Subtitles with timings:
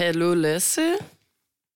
[0.00, 0.94] Hallo, Lasse.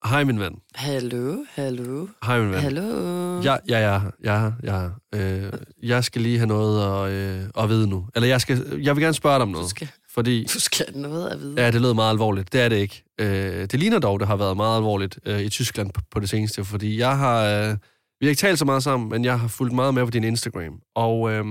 [0.05, 0.55] Hej, min ven.
[0.75, 2.59] Hallo, hallo, Hej, min ven.
[2.59, 3.41] hallo.
[3.41, 4.89] Ja, ja, ja, ja, ja.
[5.15, 8.07] Øh, jeg skal lige have noget at, øh, at vide nu.
[8.15, 9.69] Eller jeg, skal, jeg vil gerne spørge dig om Du noget.
[9.69, 11.61] skal, Fordi, du skal have noget at vide.
[11.63, 12.53] ja, det lød meget alvorligt.
[12.53, 13.03] Det er det ikke.
[13.19, 16.29] Øh, det ligner dog, det har været meget alvorligt øh, i Tyskland på, på det
[16.29, 16.65] seneste.
[16.65, 17.43] Fordi jeg har...
[17.45, 17.77] Øh,
[18.19, 20.23] vi har ikke talt så meget sammen, men jeg har fulgt meget med på din
[20.23, 20.79] Instagram.
[20.95, 21.45] Og øh,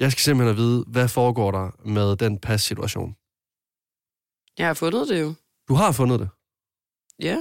[0.00, 3.14] jeg skal simpelthen have vide, hvad foregår der med den pas-situation?
[4.58, 5.34] Jeg har fundet det jo.
[5.68, 6.28] Du har fundet det.
[7.22, 7.38] Ja.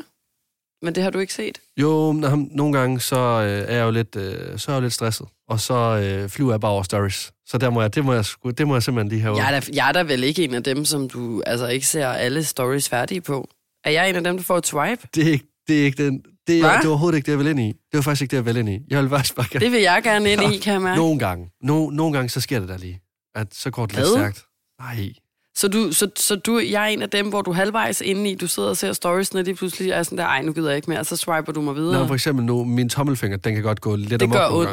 [0.81, 1.61] Men det har du ikke set.
[1.77, 2.13] Jo,
[2.51, 5.27] nogle gange så øh, er jeg jo lidt, øh, så er jeg jo lidt stresset,
[5.49, 7.31] og så øh, flyver jeg bare over stories.
[7.45, 8.25] Så der må jeg, det, må jeg,
[8.57, 10.53] det må jeg simpelthen lige have Jeg er, da, jeg er da vel ikke en
[10.53, 13.49] af dem, som du altså ikke ser alle stories færdige på.
[13.83, 15.07] Er jeg en af dem, der får et swipe?
[15.15, 17.39] Det er ikke, det er ikke den, det er, det er overhovedet ikke det, jeg
[17.39, 17.67] vil ind i.
[17.67, 18.79] Det var faktisk ikke det, jeg vil ind i.
[18.89, 19.65] Jeg vil faktisk bare gerne...
[19.65, 20.97] Det vil jeg gerne ind i, kan mærke.
[20.97, 21.49] Nogle gange.
[21.61, 23.01] No, nogle gange, så sker det der lige.
[23.35, 24.45] At så går det lidt stærkt.
[24.79, 25.13] Nej.
[25.57, 28.35] Så, du, så, så du, jeg er en af dem, hvor du halvvejs inde i,
[28.35, 30.75] du sidder og ser stories, og lige pludselig er sådan der, ej, nu gider jeg
[30.75, 32.01] ikke mere, og så swiper du mig videre.
[32.01, 34.67] Nå, for eksempel nu, min tommelfinger, den kan godt gå lidt Det gør ondt.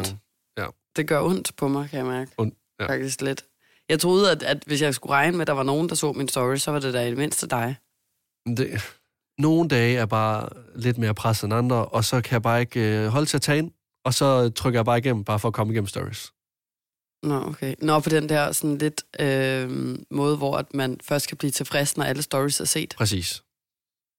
[0.57, 0.73] gange.
[0.97, 2.31] Det gør ondt på mig, kan jeg mærke.
[2.39, 2.87] Ondt, ja.
[2.87, 3.45] Faktisk lidt.
[3.89, 6.13] Jeg troede, at, at hvis jeg skulle regne med, at der var nogen, der så
[6.13, 7.77] min story, så var det da i det mindste dig.
[8.57, 8.97] Det,
[9.39, 12.81] nogle dage er bare lidt mere presset end andre, og så kan jeg bare ikke
[12.81, 13.71] øh, holde til at tage ind,
[14.05, 16.33] og så trykker jeg bare igennem, bare for at komme igennem stories.
[17.25, 17.75] Nå, okay.
[17.79, 21.97] Nå, på den der sådan lidt øh, måde, hvor at man først kan blive tilfreds,
[21.97, 22.95] når alle stories er set.
[22.97, 23.43] Præcis.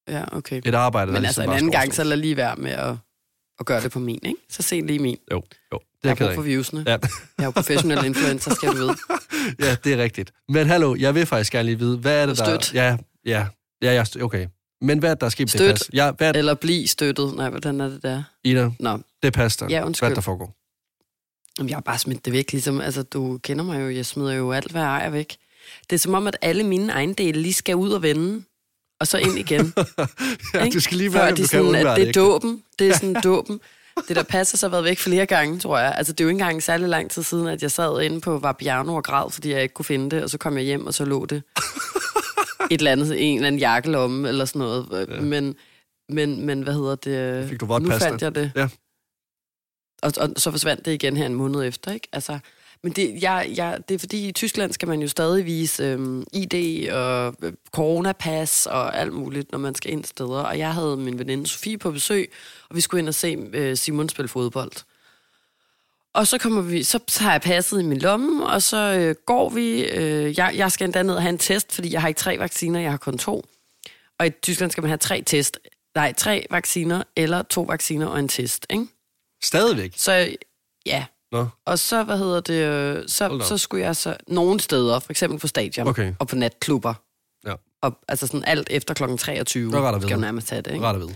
[0.07, 0.61] Ja, okay.
[0.65, 2.71] Et arbejde, der Men altså ligesom en bare anden gang, så lad lige være med
[2.71, 2.95] at,
[3.59, 4.39] at gøre det på min, ikke?
[4.49, 5.17] Så se lige min.
[5.31, 5.41] Jo, jo.
[5.79, 6.83] Det Jeg er har jeg brug for viewsene.
[6.87, 6.91] Ja.
[6.91, 6.99] Jeg
[7.37, 8.95] er jo professionel influencer, skal du vide.
[9.59, 10.31] ja, det er rigtigt.
[10.49, 12.43] Men hallo, jeg vil faktisk gerne lige vide, hvad er det, der...
[12.59, 12.73] Støt.
[12.73, 13.47] Ja, ja,
[13.81, 14.47] ja, ja, okay.
[14.81, 15.69] Men hvad er det, der er sket det Støt.
[15.71, 15.89] pas?
[15.93, 17.35] Ja, hvad er Eller blive støttet.
[17.35, 18.23] Nej, hvordan er det der?
[18.43, 18.69] Ida?
[18.79, 19.65] Nå, Det pas der.
[19.69, 20.09] Ja, Hvad undskyld.
[20.09, 20.55] det, der foregår?
[21.59, 24.51] Jeg har bare smidt det væk, ligesom, altså, du kender mig jo, jeg smider jo
[24.51, 25.35] alt, hvad jeg ejer væk.
[25.89, 28.43] Det er som om, at alle mine ejendele lige skal ud og vende,
[28.99, 29.73] og så ind igen.
[30.53, 32.63] ja, du skal lige være, de du kan sådan, undvære at det er dåben.
[32.79, 33.59] Det er sådan dåben.
[34.07, 35.94] Det der passer så har været væk flere gange, tror jeg.
[35.97, 38.38] Altså, det er jo ikke engang særlig lang tid siden, at jeg sad inde på
[38.38, 40.94] Vapiano og græd, fordi jeg ikke kunne finde det, og så kom jeg hjem, og
[40.94, 41.44] så lå det
[42.71, 45.07] et eller andet, en eller anden jakkelomme, eller sådan noget.
[45.09, 45.21] Ja.
[45.21, 45.55] Men,
[46.09, 47.49] men, men, hvad hedder det?
[47.49, 48.51] Fik du nu fandt jeg det.
[48.55, 48.67] Ja.
[50.05, 52.07] Og, og, så forsvandt det igen her en måned efter, ikke?
[52.11, 52.39] Altså,
[52.83, 56.23] men det, jeg, jeg, det er fordi, i Tyskland skal man jo stadig vise øhm,
[56.33, 60.39] ID og øh, coronapas og alt muligt, når man skal ind steder.
[60.39, 62.31] Og jeg havde min veninde Sofie på besøg,
[62.69, 64.71] og vi skulle ind og se øh, Simon spille fodbold.
[66.13, 69.49] Og så kommer vi, så har jeg passet i min lomme, og så øh, går
[69.49, 69.83] vi.
[69.83, 72.39] Øh, jeg, jeg skal endda ned og have en test, fordi jeg har ikke tre
[72.39, 73.45] vacciner, jeg har kun to.
[74.19, 75.59] Og i Tyskland skal man have tre test.
[75.95, 78.85] Nej, tre vacciner, eller to vacciner og en test, ikke?
[79.45, 79.94] Stadigvæk?
[79.97, 80.35] Så
[80.85, 82.53] ja, Nå, og så, hvad hedder det,
[82.97, 86.13] øh, så, så skulle jeg så nogle steder, for eksempel på stadion Okay.
[86.19, 86.94] og på natklubber.
[87.45, 87.53] Ja.
[87.81, 90.61] Og, altså sådan alt efter klokken 23, Det er rart at skal jo nærmest have
[90.61, 90.73] det.
[90.73, 90.85] Ikke?
[90.85, 91.16] ret vide.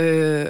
[0.00, 0.46] Øh,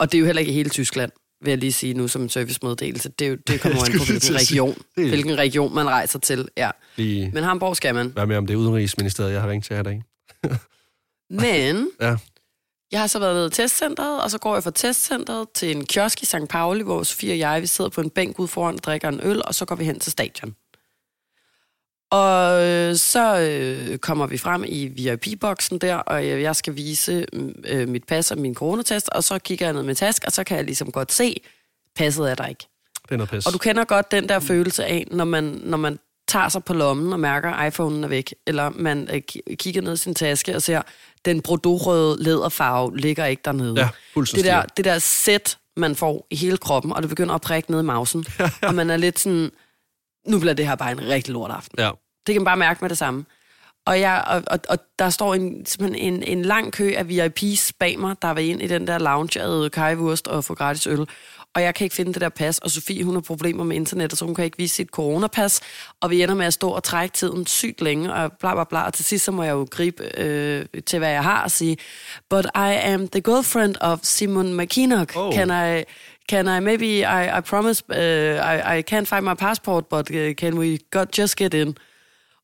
[0.00, 2.22] og det er jo heller ikke i hele Tyskland, vil jeg lige sige nu som
[2.22, 3.08] en servicemeddelelse.
[3.08, 6.48] Det, er jo, det kommer an Jeg på, hvilken region, hvilken region man rejser til.
[6.56, 6.70] Ja.
[6.96, 8.12] Lige Men Hamburg skal man.
[8.16, 10.02] være med om det er udenrigsministeriet, jeg har ringet til her i dag.
[11.30, 12.16] Men Ja.
[12.92, 15.84] Jeg har så været nede i testcenteret, og så går jeg fra testcenteret til en
[15.86, 16.48] kiosk i St.
[16.50, 19.20] Pauli, hvor Sofie og jeg vi sidder på en bænk ude foran og drikker en
[19.22, 20.54] øl, og så går vi hen til stadion.
[22.10, 27.26] Og øh, så øh, kommer vi frem i VIP-boksen der, og jeg, jeg skal vise
[27.32, 30.32] mm, øh, mit pas og min coronatest, og så kigger jeg ned med task, og
[30.32, 31.40] så kan jeg ligesom godt se,
[31.96, 32.66] passet er der ikke.
[33.02, 33.46] Det er noget pis.
[33.46, 35.98] Og du kender godt den der følelse af, når man, når man
[36.28, 39.82] tager sig på lommen og mærker, at iPhone'en er væk, eller man øh, ki- kigger
[39.82, 40.82] ned i sin taske og ser,
[41.24, 43.80] den bordeaux-røde læderfarve ligger ikke dernede.
[43.80, 43.88] Ja,
[44.36, 47.70] det der, det der sæt, man får i hele kroppen, og det begynder at prikke
[47.70, 48.24] ned i mausen,
[48.68, 49.50] og man er lidt sådan,
[50.26, 51.78] nu bliver det her bare en rigtig lort aften.
[51.78, 51.90] Ja.
[52.26, 53.24] Det kan man bare mærke med det samme.
[53.86, 57.70] Og, jeg, og, og, og der står en, simpelthen en, en lang kø af VIP's
[57.78, 60.86] bag mig, der var ind i den der lounge, jeg havde kajvurst og få gratis
[60.86, 61.06] øl.
[61.54, 64.18] Og jeg kan ikke finde det der pas, og Sofie hun har problemer med internettet,
[64.18, 65.60] så hun kan ikke vise sit coronapas,
[66.00, 68.82] og vi ender med at stå og trække tiden sygt længe, og bla bla bla,
[68.82, 71.76] og til sidst så må jeg jo gribe øh, til, hvad jeg har, og sige,
[72.30, 75.16] but I am the girlfriend of Simon McKinnock.
[75.16, 75.34] Oh.
[75.34, 75.84] Can I...
[76.28, 80.34] Can I maybe I, I promise uh, I, I can't find my passport, but uh,
[80.34, 81.76] can we got, just get in?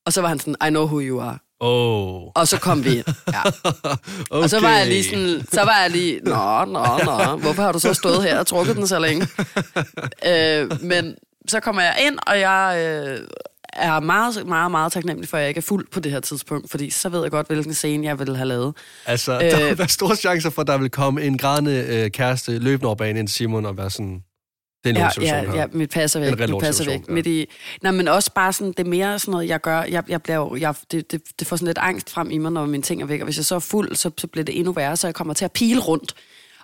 [0.08, 1.38] Og så var han sådan, I know who you are.
[1.60, 2.22] Oh.
[2.34, 3.05] Og så kom vi ind.
[3.32, 3.43] Ja.
[3.44, 4.43] okay.
[4.43, 7.72] Og så var jeg lige sådan, så var jeg lige, nå, nå, nå, hvorfor har
[7.72, 9.26] du så stået her og trukket den så længe?
[10.26, 11.14] øh, men
[11.49, 13.19] så kommer jeg ind, og jeg øh,
[13.72, 16.70] er meget, meget, meget taknemmelig for, at jeg ikke er fuld på det her tidspunkt,
[16.70, 18.75] fordi så ved jeg godt, hvilken scene jeg ville have lavet.
[19.06, 19.69] Altså, øh, der Øh.
[19.69, 22.96] vil være store chancer for, at der vil komme en grædende øh, kæreste løbende over
[22.96, 24.22] banen Simon og være sådan,
[24.94, 25.61] det er en Ja, lortsituation ja, her.
[25.61, 26.49] ja, mit passer væk.
[26.50, 27.00] Mit passer væk.
[27.08, 27.12] ja.
[27.12, 27.49] Midt i,
[27.82, 29.82] nej, men også bare sådan, det er mere sådan noget, jeg gør.
[29.82, 32.52] Jeg, jeg bliver, jo- jeg, det, det, det får sådan lidt angst frem i mig,
[32.52, 33.20] når mine ting er væk.
[33.20, 35.35] Og hvis jeg så er fuld, så, så bliver det endnu værre, så jeg kommer
[35.35, 36.14] til at pile rundt.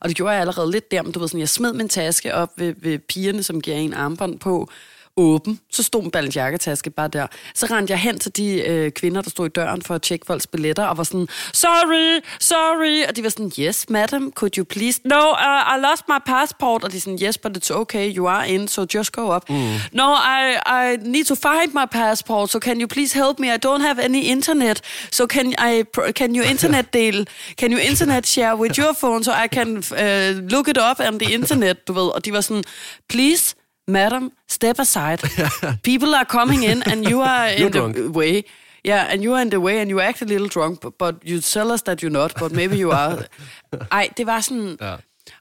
[0.00, 2.34] Og det gjorde jeg allerede lidt der, men du ved sådan, jeg smed min taske
[2.34, 4.68] op ved, ved pigerne, som giver en armbånd på,
[5.16, 5.60] åben.
[5.70, 7.26] Så stod en Balenciaga-taske bare der.
[7.54, 10.26] Så rendte jeg hen til de øh, kvinder, der stod i døren for at tjekke
[10.26, 13.08] folks billetter, og var sådan, sorry, sorry.
[13.08, 15.00] Og de var sådan, yes, madam, could you please?
[15.04, 16.84] No, uh, I lost my passport.
[16.84, 19.50] Og de sådan, yes, but it's okay, you are in, so just go up.
[19.50, 19.56] Mm.
[19.92, 23.54] No, I, I need to find my passport, so can you please help me?
[23.54, 24.80] I don't have any internet,
[25.10, 27.24] so can I, can you internet deal?
[27.58, 31.18] Can you internet share with your phone, so I can uh, look it up on
[31.18, 32.02] the internet, du ved?
[32.14, 32.64] Og de var sådan,
[33.08, 33.54] please,
[33.86, 35.20] madam, step aside.
[35.82, 37.96] People are coming in, and you are in drunk.
[37.96, 38.42] the way.
[38.86, 41.14] Yeah, and you are in the way, and you act a little drunk, but, but
[41.24, 43.18] you tell us that you're not, but maybe you are.
[43.92, 44.76] Ej, det var sådan...
[44.80, 44.96] Ja.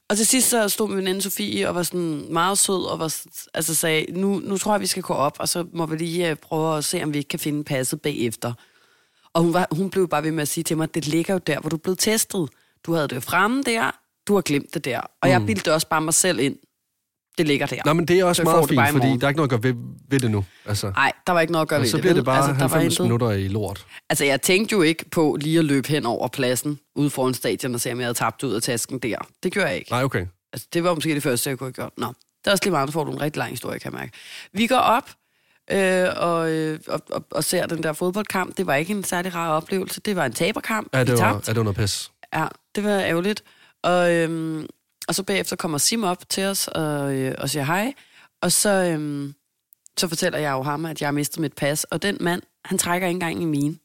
[0.08, 3.14] Og til sidst så stod min veninde Sofie og var sådan meget sød, og var,
[3.54, 6.30] altså sagde, nu, nu tror jeg, vi skal gå op, og så må vi lige
[6.30, 8.52] øh, prøve at se, om vi ikke kan finde passet bagefter.
[9.32, 11.38] Og hun, var, hun blev bare ved med at sige til mig, det ligger jo
[11.38, 12.48] der, hvor du blevet testet.
[12.86, 13.90] Du havde det fremme der,
[14.28, 15.00] du har glemt det der.
[15.00, 15.28] Og mm.
[15.28, 16.56] jeg bildte også bare mig selv ind.
[17.38, 17.76] Det ligger der.
[17.84, 19.62] Nå, men det er også Så meget fint, fordi der er ikke noget at gøre
[19.62, 19.74] ved,
[20.08, 20.44] ved det nu.
[20.66, 22.02] Altså, Nej, der var ikke noget at gøre ved så det.
[22.02, 22.16] bliver vel?
[22.18, 23.04] det bare altså, der var 90 intet.
[23.04, 23.86] minutter i lort.
[24.10, 27.74] Altså, jeg tænkte jo ikke på lige at løbe hen over pladsen ude foran stadion
[27.74, 29.16] og se, om jeg havde tabt ud af tasken der.
[29.42, 29.90] Det gjorde jeg ikke.
[29.90, 30.26] Nej, okay.
[30.52, 31.92] Altså, det var måske det første, jeg kunne have gjort.
[31.98, 34.12] Nå, det er også lige meget, får du en rigtig lang historie, kan jeg mærke.
[34.52, 35.10] Vi går op
[35.70, 38.56] øh, og, øh, og, og, og ser den der fodboldkamp.
[38.56, 40.00] Det var ikke en særlig rar oplevelse.
[40.00, 40.88] Det var en taberkamp.
[40.94, 42.10] Ja, det var, ja, det var noget pis.
[42.34, 43.42] Ja, det var ærgerligt.
[43.82, 44.66] Og, øhm,
[45.08, 47.92] og så bagefter kommer Sim op til os og, øh, og siger hej.
[48.42, 49.34] Og så, øhm,
[49.98, 51.84] så fortæller jeg jo ham, at jeg har mistet mit pas.
[51.84, 53.76] Og den mand, han trækker ikke engang i mine.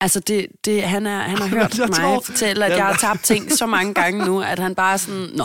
[0.00, 2.96] Altså, det, det, han, er, han har hørt Jeg mig tror- fortælle, at jeg har
[2.96, 5.44] tabt ting så mange gange nu, at han bare sådan, nå.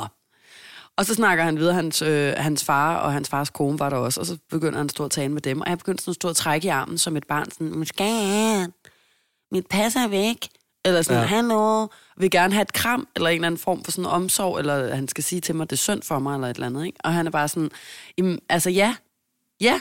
[0.97, 3.97] Og så snakker han videre, hans, øh, hans far og hans fars kone var der
[3.97, 5.61] også, og så begynder han at stå og tale med dem.
[5.61, 8.03] Og jeg begyndte sådan at stå og trække i armen som et barn, sådan, måske
[9.51, 10.47] mit pas er væk.
[10.85, 11.27] Eller sådan, Ja.
[11.27, 11.87] hallo,
[12.17, 15.07] vil gerne have et kram, eller en eller anden form for sådan omsorg, eller han
[15.07, 16.97] skal sige til mig, det er synd for mig, eller et eller andet, ikke?
[17.03, 17.69] Og han er bare sådan,
[18.17, 18.95] "Jamen, altså ja,
[19.61, 19.79] ja,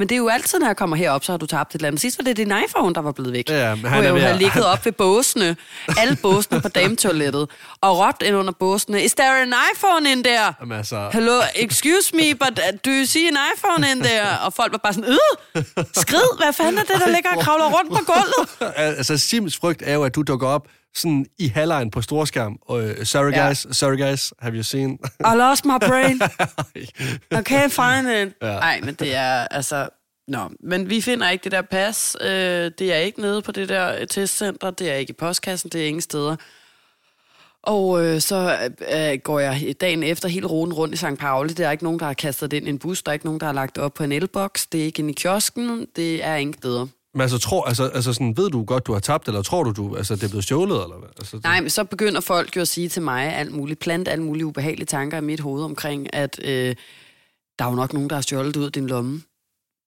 [0.00, 1.88] men det er jo altid, når jeg kommer herop, så har du tabt et eller
[1.88, 2.00] andet.
[2.00, 3.48] Sidst var det din iPhone, der var blevet væk.
[3.50, 5.56] Ja, men han er jeg ved at- ligget op ved båsene,
[5.98, 7.48] alle båsene på dametoilettet,
[7.80, 10.52] og råbt ind under båsene, is there an iPhone in there?
[10.60, 14.40] Jamen, altså, Hello, excuse me, but uh, do you see an iPhone in there?
[14.44, 15.10] Og folk var bare sådan,
[15.56, 15.64] øh,
[15.96, 18.74] skrid, hvad fanden er det, der ligger og kravler rundt på gulvet?
[18.98, 22.58] altså, Sims frygt er jo, at du dukker op sådan i halvlejen på storskærm.
[22.62, 23.46] Og, uh, sorry Ja.
[23.46, 24.98] guys, sorry guys, have you seen?
[25.20, 26.20] I lost my brain.
[27.32, 28.34] I can't find it.
[28.42, 28.52] Ja.
[28.58, 29.88] Nej, men det er altså...
[30.28, 32.16] Nå, men vi finder ikke det der pas.
[32.20, 32.30] Øh,
[32.78, 34.70] det er ikke nede på det der testcenter.
[34.70, 35.70] Det er ikke i postkassen.
[35.70, 36.36] Det er ingen steder.
[37.62, 38.58] Og øh, så
[38.94, 41.04] øh, går jeg dagen efter hele ruten rundt i St.
[41.18, 41.52] Pauli.
[41.52, 43.02] Der er ikke nogen, der har kastet det ind i en bus.
[43.02, 44.66] Der er ikke nogen, der har lagt det op på en elboks.
[44.66, 45.86] Det er ikke inde i kiosken.
[45.96, 46.86] Det er ingen steder.
[47.14, 49.70] Men altså, tror, altså, altså sådan, ved du godt, du har tabt, eller tror du,
[49.72, 50.82] du altså, det er blevet stjålet?
[50.82, 51.08] Eller hvad?
[51.18, 54.08] Altså, det- Nej, men så begynder folk jo at sige til mig alt muligt, plant
[54.08, 56.76] alle mulige ubehagelige tanker i mit hoved omkring, at øh,
[57.58, 59.22] der er jo nok nogen, der har stjålet ud af din lomme.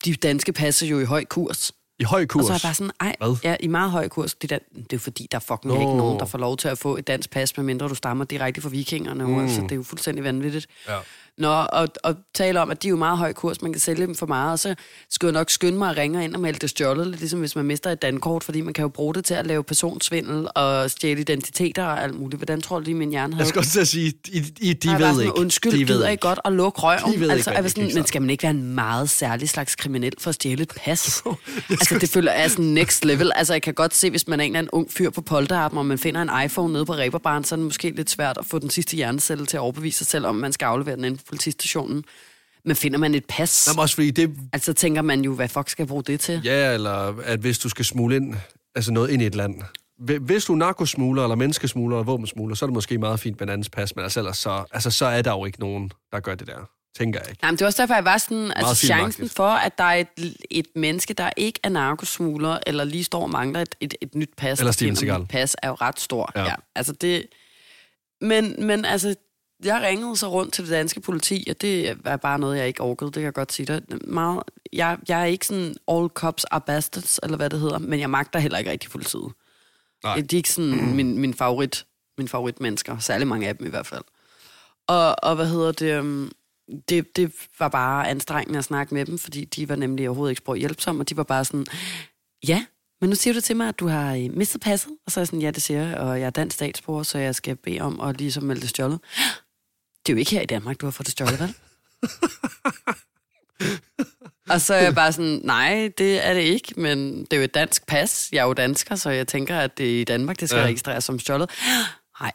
[0.05, 1.71] De danske passer jo i høj kurs.
[1.99, 2.41] I høj kurs?
[2.41, 3.35] Og så er jeg bare sådan, ej, Hvad?
[3.43, 4.33] ja, i meget høj kurs.
[4.33, 5.79] Det, der, det er fordi, der er fucking Nå.
[5.79, 8.61] ikke nogen, der får lov til at få et dansk pas, medmindre du stammer direkte
[8.61, 9.27] fra vikingerne.
[9.27, 9.39] Mm.
[9.39, 10.67] Altså, det er jo fuldstændig vanvittigt.
[10.87, 10.97] Ja.
[11.37, 14.07] Nå, og, og tale om, at de er jo meget høj kurs, man kan sælge
[14.07, 14.75] dem for meget, og så
[15.09, 17.65] skal jeg nok skynde mig at ringe ind og melde det stjålet, ligesom hvis man
[17.65, 21.21] mister et dankort, fordi man kan jo bruge det til at lave personsvindel og stjæle
[21.21, 22.39] identiteter og alt muligt.
[22.39, 24.97] Hvordan tror du lige, min hjerne havde Jeg skal også sige, I, I, de var
[24.97, 25.39] ved sådan, ikke.
[25.39, 26.21] Undskyld, de gider ved ikke.
[26.21, 27.13] godt at lukke røven?
[27.13, 28.75] De ved ikke, altså, hvad var det sådan, gik men skal man ikke være en
[28.75, 31.23] meget særlig slags kriminel for at stjæle et pas?
[31.69, 33.31] altså, det føler jeg er sådan next level.
[33.35, 35.77] Altså, jeg kan godt se, hvis man er en eller anden ung fyr på polterappen,
[35.77, 38.45] og man finder en iPhone nede på Reberbaren, så er det måske lidt svært at
[38.45, 41.17] få den sidste hjernecelle til at overbevise sig selv, om man skal aflevere den inde
[41.17, 42.03] på politistationen.
[42.65, 45.69] Men finder man et pas, Jamen, også fordi det, altså tænker man jo, hvad fuck
[45.69, 46.41] skal jeg bruge det til?
[46.43, 48.35] ja, eller at hvis du skal smule ind,
[48.75, 49.61] altså noget ind i et land.
[49.97, 53.39] Hvi- Hvis du er narkosmugler, eller menneskesmugler, eller våbensmugler, så er det måske meget fint
[53.39, 55.91] med en andens pas, men altså, ellers så, altså, så er der jo ikke nogen,
[56.11, 56.69] der gør det der.
[56.97, 57.41] Tænker jeg ikke.
[57.41, 59.95] Nej, men det er også derfor, jeg var sådan, altså chancen for, at der er
[60.17, 64.15] et, et menneske, der ikke er narkosmugler, eller lige står og mangler et, et, et
[64.15, 65.25] nyt pas, Eller Steven Seagal.
[65.29, 66.31] pas, er jo ret stor.
[66.35, 66.43] Ja.
[66.43, 66.55] ja.
[66.75, 67.25] Altså det...
[68.21, 69.15] Men, men altså,
[69.65, 72.81] jeg ringede så rundt til det danske politi, og det er bare noget, jeg ikke
[72.81, 73.81] orkede, det kan jeg godt sige dig.
[74.07, 74.43] Meget,
[74.73, 78.09] jeg, jeg er ikke sådan all cops are bastards, eller hvad det hedder, men jeg
[78.09, 79.31] magter heller ikke rigtig politiet.
[80.03, 80.15] Nej.
[80.15, 80.87] De er ikke sådan mm.
[80.87, 81.85] min, min favorit,
[82.17, 84.03] min favoritmennesker, særlig mange af dem i hvert fald.
[84.87, 86.31] Og, og hvad hedder det, um,
[86.89, 90.39] det, det var bare anstrengende at snakke med dem, fordi de var nemlig overhovedet ikke
[90.39, 91.65] sprog hjælpsomme, og de var bare sådan,
[92.47, 92.65] ja,
[93.03, 95.21] men nu siger du til mig, at du har øh, mistet passet, og så er
[95.21, 97.79] jeg sådan, ja, det siger jeg, og jeg er dansk statsborger, så jeg skal bede
[97.81, 98.99] om at ligesom melde det stjålet.
[100.05, 101.55] Det er jo ikke her i Danmark, du har fået det stjålet, vel?
[104.49, 107.43] og så er jeg bare sådan, nej, det er det ikke, men det er jo
[107.43, 108.29] et dansk pas.
[108.31, 110.65] Jeg er jo dansker, så jeg tænker, at det er i Danmark, det skal ja.
[110.65, 111.49] Registreres som stjålet.
[112.21, 112.31] Nej,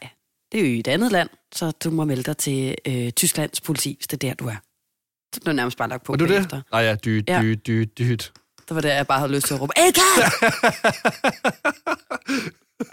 [0.52, 3.60] det er jo i et andet land, så du må melde dig til øh, Tysklands
[3.60, 4.56] politi, hvis det er der, du er.
[5.34, 6.62] Så blev nærmest bare lagt på Var du det?
[6.72, 7.40] Nej, ja, dyt, Ja.
[7.42, 8.32] dyt, dyt, dyt.
[8.68, 10.00] Det var der, jeg bare havde lyst til at råbe, Eka!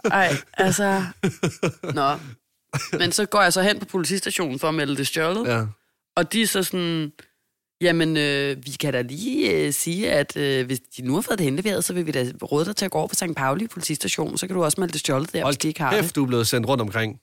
[0.20, 1.03] Ej, altså...
[1.94, 2.17] Nå.
[3.00, 5.48] Men så går jeg så hen på politistationen for at melde det stjålet.
[5.48, 5.65] Ja.
[6.15, 7.12] Og de er så sådan,
[7.82, 11.39] jamen, øh, vi kan da lige øh, sige, at øh, hvis de nu har fået
[11.39, 13.36] det henleveret, så vil vi da råde dig til at gå over på St.
[13.36, 16.01] Pauli politistation, så kan du også melde det stjålet der, hvis de ikke har det.
[16.01, 17.20] Kæft, du er blevet sendt rundt omkring.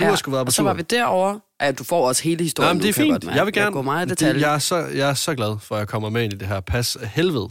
[0.00, 0.64] Du har sgu været på og så tur.
[0.64, 1.40] var vi derovre.
[1.60, 2.66] Ja, du får også hele historien.
[2.66, 3.24] Nej, men det er fint.
[3.24, 3.36] godt.
[3.36, 3.72] Jeg vil gerne...
[3.72, 4.48] går meget i det, detalje.
[4.48, 6.48] jeg, er så, jeg er så glad for, at jeg kommer med ind i det
[6.48, 7.48] her pas helvede.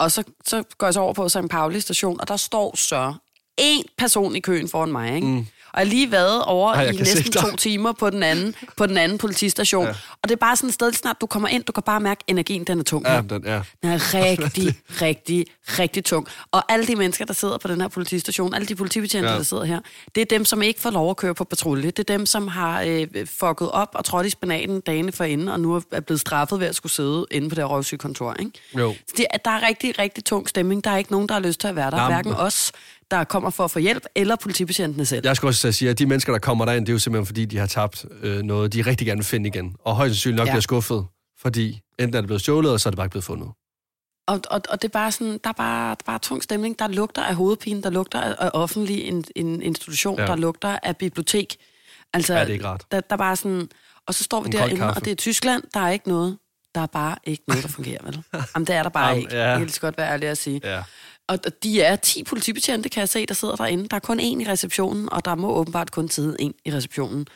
[0.00, 1.38] Og så, så går jeg så over på St.
[1.50, 3.14] Pauli station, og der står så
[3.58, 5.26] en person i køen foran mig, ikke?
[5.26, 5.46] Mm.
[5.72, 9.18] Og lige været over Ej, i næsten to timer på den anden, på den anden
[9.18, 9.84] politistation.
[9.84, 9.90] Ja.
[9.90, 12.24] Og det er bare sådan et sted, snart du kommer ind, du kan bare mærke,
[12.28, 13.06] at energien den er tung.
[13.06, 13.60] Ja, den, ja.
[13.82, 15.46] Den er rigtig, rigtig,
[15.78, 16.26] rigtig tung.
[16.52, 19.36] Og alle de mennesker, der sidder på den her politistation, alle de politibetjente, ja.
[19.36, 19.80] Der sidder her,
[20.14, 21.86] det er dem, som ikke får lov at køre på patrulje.
[21.90, 23.06] Det er dem, som har øh,
[23.40, 26.74] fucket op og trådt i spinaten dagene forinden, og nu er blevet straffet ved at
[26.74, 28.34] skulle sidde inde på det her røvsygekontor.
[28.38, 28.50] Ikke?
[28.78, 28.94] Jo.
[29.08, 30.84] Så det, der er rigtig, rigtig tung stemning.
[30.84, 31.96] Der er ikke nogen, der har lyst til at være der.
[31.96, 32.72] Nej, men- Hverken os,
[33.10, 35.20] der kommer for at få hjælp, eller politibetjentene selv.
[35.24, 37.26] Jeg skulle også at sige, at de mennesker, der kommer derind, det er jo simpelthen,
[37.26, 39.76] fordi de har tabt øh, noget, de rigtig gerne vil finde igen.
[39.84, 40.52] Og højst sandsynligt nok Ja.
[40.52, 41.06] bliver skuffet,
[41.40, 43.48] fordi enten er det blevet stjålet, og så er det bare ikke blevet fundet.
[44.28, 46.78] Og, og, og det er bare sådan, der er bare, der er bare tung stemning.
[46.78, 50.26] Der lugter af hovedpine, der lugter af, offentlig en, en institution, ja.
[50.26, 51.56] Der lugter af bibliotek.
[52.14, 52.84] Altså, Ja, det er ikke rart.
[52.90, 53.68] Der, der er bare sådan,
[54.06, 56.38] og så står vi En derinde, og det er Tyskland, der er ikke noget.
[56.74, 58.22] Der er bare ikke noget, der fungerer, vel?
[58.54, 59.36] Jamen, det er der bare Jamen, ikke.
[59.36, 59.48] ja.
[59.48, 60.60] Jeg kan lige godt være ærlig at sige.
[60.64, 60.82] Ja.
[61.30, 63.88] Og de er 10 politibetjente, kan jeg se, der sidder derinde.
[63.88, 67.26] Der er kun én i receptionen, og der må åbenbart kun sidde en i receptionen.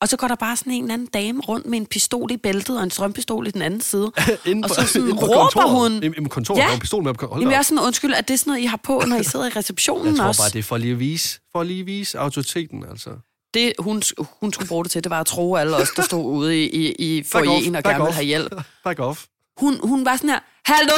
[0.00, 2.36] Og så går der bare sådan en eller anden dame rundt med en pistol i
[2.36, 4.12] bæltet og en strømpistol i den anden side.
[4.46, 5.70] Inde og så sådan på råber kontoret.
[5.92, 6.02] hun...
[6.02, 6.74] Inde på kontoret, Ja.
[6.74, 8.66] en pistol med Hold Jamen, jeg er sådan, undskyld, at det er sådan noget, I
[8.66, 10.40] har på, når I sidder i receptionen Jeg tror også?
[10.42, 13.10] bare, det er for lige at vise, for lige at vise autoriteten, altså.
[13.54, 14.02] Det, hun,
[14.40, 16.68] hun skulle bruge det til, det var at tro alle os, der stod ude i,
[16.68, 18.54] i, i foyeren og gerne ville have hjælp.
[18.84, 19.24] Back off.
[19.56, 20.92] Hun, hun var sådan her, hallo?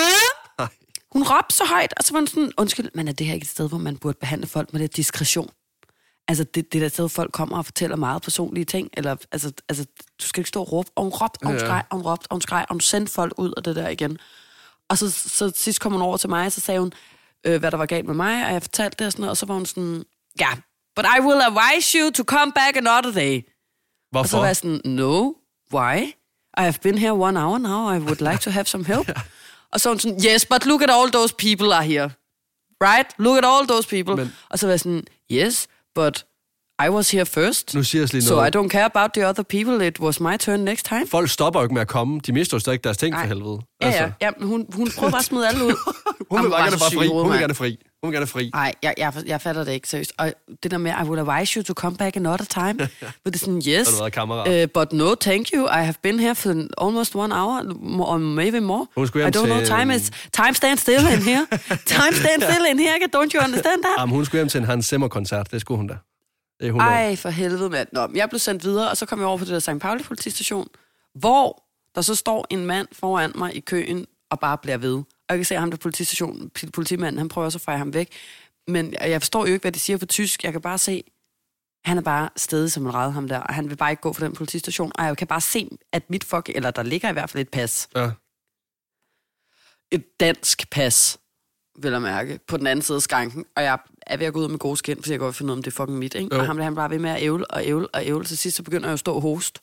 [1.13, 3.45] Hun råbte så højt, og så var hun sådan, undskyld, men er det her ikke
[3.45, 5.51] et sted, hvor man burde behandle folk med lidt diskretion?
[6.29, 9.17] Altså, det, det er et sted, hvor folk kommer og fortæller meget personlige ting, eller,
[9.33, 9.85] altså, altså
[10.23, 11.65] du skal ikke stå og råbe, og hun råbte, og hun Ja.
[11.65, 13.89] skreg, og hun råbte, og hun skreg, og hun sendte folk ud af det der
[13.89, 14.19] igen.
[14.89, 16.93] Og så, så sidst kom hun over til mig, og så sagde hun,
[17.47, 19.37] øh, hvad der var galt med mig, og jeg fortalte det og sådan noget, og
[19.37, 20.05] så var hun sådan,
[20.41, 20.57] ja, yeah,
[20.97, 23.37] but I will advise you to come back another day.
[23.39, 24.39] Og så Hvorfor?
[24.39, 25.33] var jeg sådan, no,
[25.75, 25.97] why?
[26.59, 29.09] I have been here one hour now, I would like to have some help.
[29.73, 32.11] Og så var hun sådan, yes, but look at all those people are here.
[32.85, 33.07] Right?
[33.19, 34.17] Look at all those people.
[34.17, 36.27] Men, og så var jeg sådan, yes, but
[36.81, 37.75] I was here first.
[37.75, 38.57] Nu siger jeg lige So I noget.
[38.57, 39.87] don't care about the other people.
[39.87, 41.07] It was my turn next time.
[41.07, 42.21] Folk stopper jo ikke med at komme.
[42.27, 43.23] De mister jo stadig deres ting Nej.
[43.23, 43.59] for helvede.
[43.83, 44.31] Ja, ja, ja.
[44.39, 45.75] men Hun, hun prøvede bare at smide alle ud.
[46.31, 47.07] Hun vil bare gerne så bare syg fri.
[47.09, 47.79] Hun vil gerne fri.
[48.03, 48.51] Hun vil gerne fri.
[48.55, 50.13] Nej, jeg, jeg, jeg fatter det ikke seriøst.
[50.19, 52.89] Og det der med, I would advise you to come back another time.
[53.23, 55.67] Hvor det er sådan, yes, uh, but no, thank you.
[55.67, 56.51] I have been here for
[56.87, 57.57] almost one hour,
[58.01, 58.87] or maybe more.
[58.97, 61.47] Hun skulle I don't know, til, time, øhm, is, time stands still in here.
[61.97, 63.95] time stands still in here, don't you understand that?
[63.99, 65.53] Jamen, hun skulle hjem til en Hans Zimmer-koncert.
[65.53, 65.97] Det skulle hun da.
[66.63, 67.05] Det er hun Ej.
[67.05, 67.89] Ej, for helvede, mand.
[67.93, 69.81] Nå, men jeg blev sendt videre, og så kom jeg over på det der St.
[69.81, 70.69] Pauli politistation,
[71.15, 71.65] hvor
[71.95, 74.95] der så står en mand foran mig i køen og bare bliver ved.
[74.95, 77.95] Og jeg kan se, at ham der politistation, politimanden, han prøver også at fejre ham
[77.95, 78.13] væk.
[78.69, 80.45] Men jeg forstår jo ikke, hvad de siger på tysk.
[80.45, 81.05] Jeg kan bare se,
[81.85, 84.13] han er bare stedet som en ræd, ham der, og han vil bare ikke gå
[84.13, 84.93] for den politistation.
[84.95, 87.49] Og jeg kan bare se, at mit fuck, eller der ligger i hvert fald et
[87.49, 87.89] pas.
[87.97, 88.11] Ja.
[89.91, 91.19] Et dansk pas,
[91.83, 93.45] vil jeg mærke, på den anden side af skanken.
[93.57, 95.51] Og jeg er ved at gå ud med gode skin, fordi jeg går og finde
[95.51, 96.15] ud af, om det er fucking mit.
[96.15, 96.35] Ikke?
[96.35, 96.41] Jo.
[96.41, 98.25] Og ham der, han bare ved med at ævle og ævle og ævle.
[98.25, 99.59] Til sidst så begynder jeg at stå og host.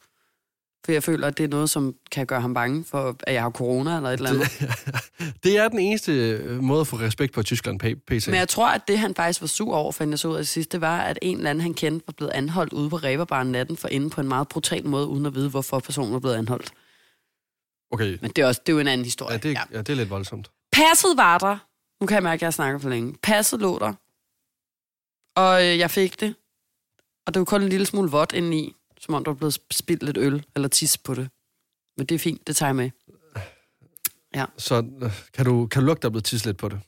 [0.85, 3.41] For jeg føler, at det er noget, som kan gøre ham bange for, at jeg
[3.41, 5.43] har corona eller et eller andet.
[5.43, 8.27] Det er den eneste øh, måde at få respekt på Tyskland, PC.
[8.27, 10.39] Men jeg tror, at det, han faktisk var sur over, fandt jeg så ud af
[10.39, 13.51] det sidste, var, at en eller anden, han kendte, var blevet anholdt ude på Ræberbaren
[13.51, 16.35] natten for inde på en meget brutal måde, uden at vide, hvorfor personen var blevet
[16.35, 16.71] anholdt.
[17.91, 18.17] Okay.
[18.21, 19.31] Men det er, også, det er jo en anden historie.
[19.31, 19.61] Ja, det, ja.
[19.71, 20.51] ja, det er lidt voldsomt.
[20.71, 21.57] Passet var der.
[22.01, 23.15] Nu kan jeg mærke, at jeg snakker for længe.
[23.23, 23.93] Passet lå der.
[25.35, 26.35] Og øh, jeg fik det.
[27.25, 28.75] Og det var kun en lille smule vådt indeni.
[28.99, 31.29] Som om der var blevet spildt lidt øl eller tis på det.
[31.97, 32.89] Men det er fint, det tager jeg med.
[34.57, 36.79] Så øh, kan du, kan du lugte, der er blevet tisset lidt på det?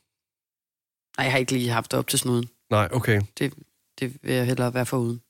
[1.18, 2.48] Nej, jeg har ikke lige haft det op til snuden.
[2.70, 3.20] Nej, okay.
[3.38, 3.54] Det,
[4.00, 5.22] det vil jeg hellere være foruden.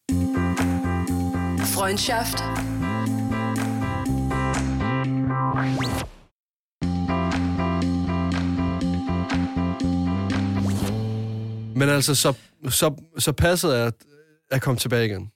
[1.75, 2.39] Freundschaft.
[11.83, 12.33] Men altså, så,
[12.69, 13.95] så, så passet er at,
[14.51, 15.33] at komme tilbage igen.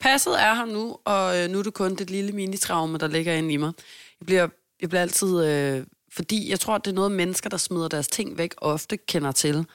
[0.00, 3.34] passet er her nu, og øh, nu er det kun det lille minitraume, der ligger
[3.34, 3.72] inde i mig.
[4.20, 4.48] Jeg bliver,
[4.80, 5.46] jeg bliver altid...
[5.46, 9.32] Øh, fordi jeg tror, det er noget, mennesker, der smider deres ting væk, ofte kender
[9.32, 9.66] til.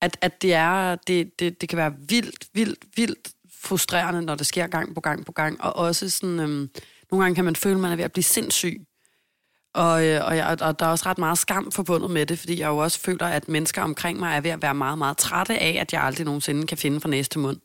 [0.00, 3.30] At, at det, er, det, det, det kan være vildt, vildt, vildt
[3.62, 5.60] frustrerende, når det sker gang på gang på gang.
[5.60, 6.40] Og også sådan...
[6.40, 6.68] Øh,
[7.10, 8.80] nogle gange kan man føle, at man er ved at blive sindssyg.
[9.74, 12.60] Og, øh, og, jeg, og der er også ret meget skam forbundet med det, fordi
[12.60, 15.58] jeg jo også føler, at mennesker omkring mig er ved at være meget, meget trætte
[15.58, 17.60] af, at jeg aldrig nogensinde kan finde fra næste mund.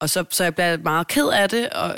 [0.00, 1.96] Og så, så jeg bliver meget ked af det, og,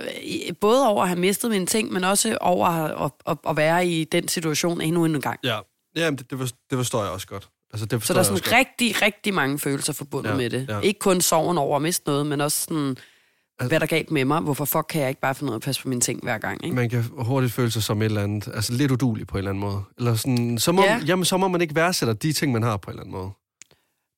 [0.61, 4.05] både over at have mistet mine ting, men også over at, at, at være i
[4.05, 5.41] den situation endnu en gang.
[5.45, 5.59] Ja,
[5.97, 7.49] ja det, det, forstår jeg også godt.
[7.73, 10.67] Altså, det så der er sådan rigtig, rigtig mange følelser forbundet ja, med det.
[10.69, 10.81] Ja.
[10.81, 12.97] Ikke kun sorgen over at miste noget, men også sådan
[13.63, 14.41] Altså, hvad der galt med mig?
[14.41, 16.39] Hvorfor fuck kan jeg ikke bare finde ud af at passe på mine ting hver
[16.39, 16.65] gang?
[16.65, 16.77] Ikke?
[16.77, 19.51] Man kan hurtigt føle sig som et eller andet, altså lidt udulig på en eller
[19.51, 19.83] anden måde.
[19.99, 21.01] Eller sådan, så, må, ja.
[21.07, 23.31] jamen, så må man ikke værdsætte de ting, man har på en eller anden måde.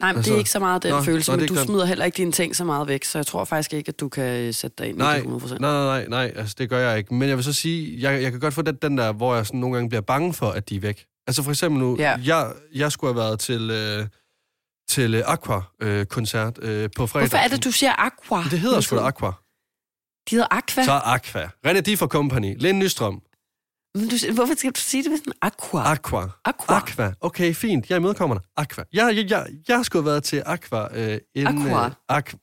[0.01, 1.85] Nej, men altså, det er ikke så meget den nå, følelse, nå, men du smider
[1.85, 4.53] heller ikke dine ting så meget væk, så jeg tror faktisk ikke, at du kan
[4.53, 5.59] sætte dig ind nej, i det 100%.
[5.59, 7.15] Nej, nej, nej, nej, altså det gør jeg ikke.
[7.15, 9.47] Men jeg vil så sige, jeg, jeg kan godt få den, den der, hvor jeg
[9.47, 11.05] sådan nogle gange bliver bange for, at de er væk.
[11.27, 12.17] Altså for eksempel nu, ja.
[12.25, 13.71] jeg, jeg skulle have været til...
[13.71, 14.07] Øh,
[14.89, 17.29] til Aqua-koncert øh, øh, på fredag.
[17.29, 18.43] Hvorfor er det, du siger Aqua?
[18.51, 19.33] Det hedder sgu da Aqua.
[20.31, 20.85] De hedder Aqua.
[20.85, 21.49] Så Aqua.
[21.67, 22.55] René Differ Company.
[22.59, 23.23] Lene Nystrøm.
[23.95, 25.93] Men du, hvorfor skal du sige det med sådan Aqua?
[25.93, 26.29] Aqua.
[26.45, 26.77] Aqua.
[26.77, 27.13] Aqua.
[27.21, 27.91] Okay, fint.
[27.91, 28.47] Jeg imødekommer dig.
[28.57, 28.85] Aqua.
[28.93, 30.89] Jeg, jeg, jeg, jeg skulle have været til Aqua.
[30.99, 31.87] Øh, inden, Aqua.
[31.87, 32.39] Øh, Aqua.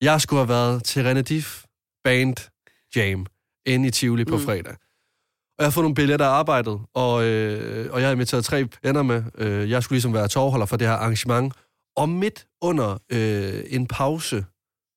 [0.00, 1.64] Jeg skulle have været til René Diff
[2.04, 2.36] Band
[2.96, 3.26] Jam
[3.66, 4.42] inde i Tivoli på mm.
[4.44, 4.76] fredag.
[5.60, 8.68] Og jeg har fået nogle billetter af arbejdet, og, øh, og jeg har inviteret tre
[8.82, 9.22] venner med.
[9.38, 11.54] Øh, jeg skulle ligesom være tovholder for det her arrangement.
[11.96, 14.44] Og midt under øh, en pause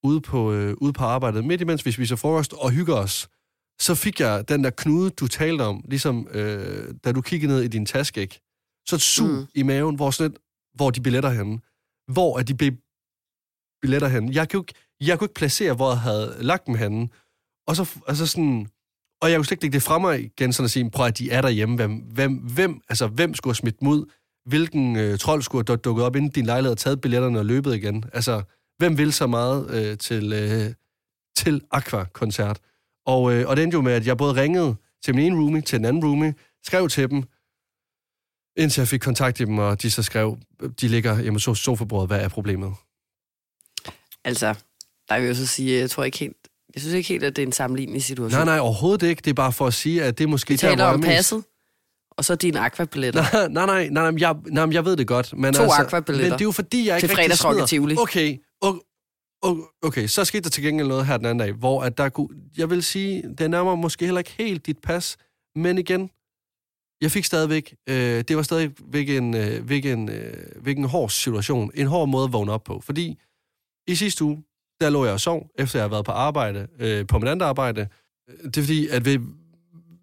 [0.04, 3.30] ude på, øh, ude på arbejdet, midt imens vi spiser frokost og hygger os,
[3.80, 7.62] så fik jeg den der knude, du talte om, ligesom øh, da du kiggede ned
[7.62, 8.42] i din taske, ikke?
[8.88, 9.48] Så et sug mm.
[9.56, 10.38] i maven, hvor, sådan et,
[10.74, 11.60] hvor de billetter henne.
[12.14, 12.78] Hvor er de
[13.82, 14.30] billetter henne?
[14.34, 17.10] Jeg kunne, ikke, jeg kunne ikke placere, hvor jeg havde lagt dem henne.
[17.68, 18.68] Og så altså sådan...
[19.24, 21.18] Og jeg kunne slet ikke lægge det fra mig igen, sådan at sige, prøv at
[21.18, 21.76] de er derhjemme.
[21.76, 24.12] Hvem, hvem, hvem, altså, hvem skulle have smidt dem ud?
[24.46, 27.76] Hvilken øh, trold skulle have dukket op inden din lejlighed og taget billetterne og løbet
[27.76, 28.04] igen?
[28.14, 28.44] Altså,
[28.78, 30.74] hvem vil så meget øh, til, øh,
[31.38, 32.60] til Aqua-koncert?
[33.06, 35.62] Og, øh, og det endte jo med, at jeg både ringede til min ene roomie,
[35.62, 36.34] til den anden roomie,
[36.64, 37.24] skrev til dem,
[38.58, 40.38] indtil jeg fik kontakt i dem, og de så skrev,
[40.82, 42.74] de ligger hjemme hos sofabordet, hvad er problemet?
[44.24, 44.56] Altså,
[45.10, 46.43] der vil jeg så sige, jeg tror ikke helt,
[46.76, 48.38] jeg synes ikke helt, at det er en sammenlignelig situation.
[48.38, 49.22] Nej, nej, overhovedet ikke.
[49.26, 50.54] Det er bare for at sige, at det er måske...
[50.54, 51.44] Vi taler der, om passet,
[52.12, 53.24] og så dine aquabilletter.
[53.48, 55.34] Nej, nej, nej, nej, nej, jeg, nej, jeg ved det godt.
[55.38, 56.30] Men to altså, aquabilletter.
[56.30, 57.66] Men det er jo fordi, jeg ikke til rigtig smider.
[57.66, 57.96] Tivoli.
[57.98, 58.38] Okay,
[59.82, 62.30] Okay, så skete der til gengæld noget her den anden dag, hvor at der kunne,
[62.58, 65.18] jeg vil sige, det nærmer måske heller ikke helt dit pas,
[65.56, 66.10] men igen,
[67.02, 71.88] jeg fik stadigvæk, øh, det var stadigvæk en, øh, hvilken, øh, hvilken hård situation, en
[71.88, 73.20] hård måde at vågne op på, fordi
[73.88, 74.44] i sidste uge,
[74.84, 77.46] der lå jeg og sov, efter jeg havde været på arbejde, øh, på mit andet
[77.46, 77.88] arbejde.
[78.44, 79.20] Det er fordi, at ved,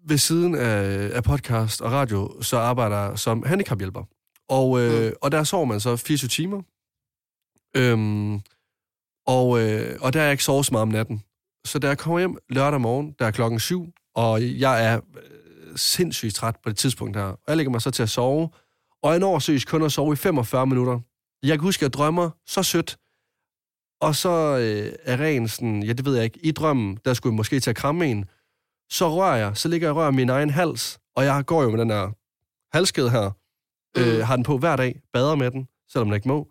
[0.07, 4.03] ved siden af, af podcast og radio, så arbejder jeg som handicaphjælper.
[4.49, 5.13] Og, øh, mm.
[5.21, 6.61] og der sover man så 24 timer.
[7.77, 8.41] Øhm,
[9.27, 11.23] og, øh, og der er jeg ikke sovet så meget om natten.
[11.65, 15.77] Så da jeg kommer hjem lørdag morgen, der er klokken syv, og jeg er øh,
[15.77, 18.49] sindssygt træt på det tidspunkt her, og jeg lægger mig så til at sove,
[19.03, 20.99] og jeg når seriøst kun at sove i 45 minutter.
[21.43, 22.97] Jeg kan huske, at jeg drømmer så sødt,
[24.01, 27.33] og så øh, er ren sådan, ja det ved jeg ikke, i drømmen, der skulle
[27.33, 28.25] jeg måske til at kramme en,
[28.89, 31.69] så rører jeg, så ligger jeg og rører min egen hals, og jeg går jo
[31.69, 32.11] med den her
[32.77, 33.29] halskede her,
[33.95, 34.03] mm.
[34.03, 36.47] øh, har den på hver dag, bader med den, selvom den ikke må,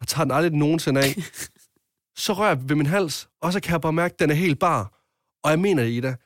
[0.00, 1.14] og tager den aldrig nogensinde af.
[2.24, 4.34] så rører jeg ved min hals, og så kan jeg bare mærke, at den er
[4.34, 5.00] helt bar.
[5.44, 6.16] Og jeg mener det, Ida.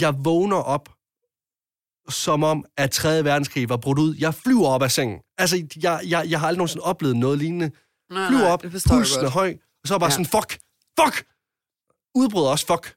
[0.00, 0.88] Jeg vågner op,
[2.08, 3.24] som om, at 3.
[3.24, 4.16] verdenskrig var brudt ud.
[4.18, 5.20] Jeg flyver op af sengen.
[5.38, 7.70] Altså, jeg, jeg, jeg har aldrig nogensinde oplevet noget lignende.
[8.10, 10.24] Nej, flyver nej, op, pulsen er høj, og så jeg bare ja.
[10.24, 10.50] sådan, fuck,
[11.00, 11.26] fuck!
[12.14, 12.96] Udbryder også, fuck.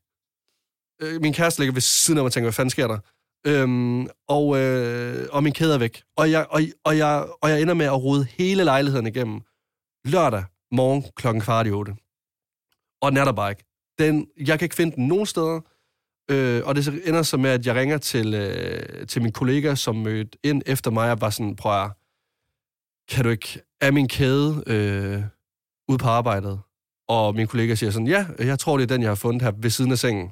[1.01, 2.99] Øh, min kæreste ligger ved siden af mig og tænker, hvad fanden sker der?
[3.47, 6.03] Øhm, og, øh, og min kæde er væk.
[6.17, 9.41] Og jeg, og, og, jeg, og jeg ender med at rode hele lejligheden igennem.
[10.05, 11.95] Lørdag morgen klokken kvart i otte
[13.05, 13.65] og den er der bare ikke.
[13.99, 15.61] Den, jeg kan ikke finde den nogen steder,
[16.31, 19.95] øh, og det ender så med, at jeg ringer til, øh, til min kollega, som
[19.95, 21.91] mødte ind efter mig, og var sådan, prøv at,
[23.09, 25.23] kan du ikke, er min kæde øh,
[25.89, 26.61] ude på arbejdet?
[27.07, 29.51] Og min kollega siger sådan, ja, jeg tror, det er den, jeg har fundet her
[29.57, 30.31] ved siden af sengen.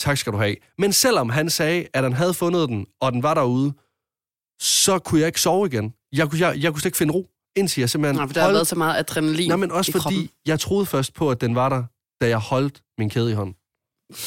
[0.00, 0.56] Tak skal du have.
[0.78, 3.72] Men selvom han sagde, at han havde fundet den, og den var derude,
[4.60, 5.94] så kunne jeg ikke sove igen.
[6.12, 8.16] Jeg kunne, jeg, jeg kunne slet ikke finde ro, indtil jeg simpelthen...
[8.16, 8.52] Nej, for der holdt...
[8.52, 10.28] har været så meget adrenalin Nej, men også fordi, kroppen.
[10.46, 11.84] jeg troede først på, at den var der,
[12.20, 13.54] da jeg holdt min kæde i hånden.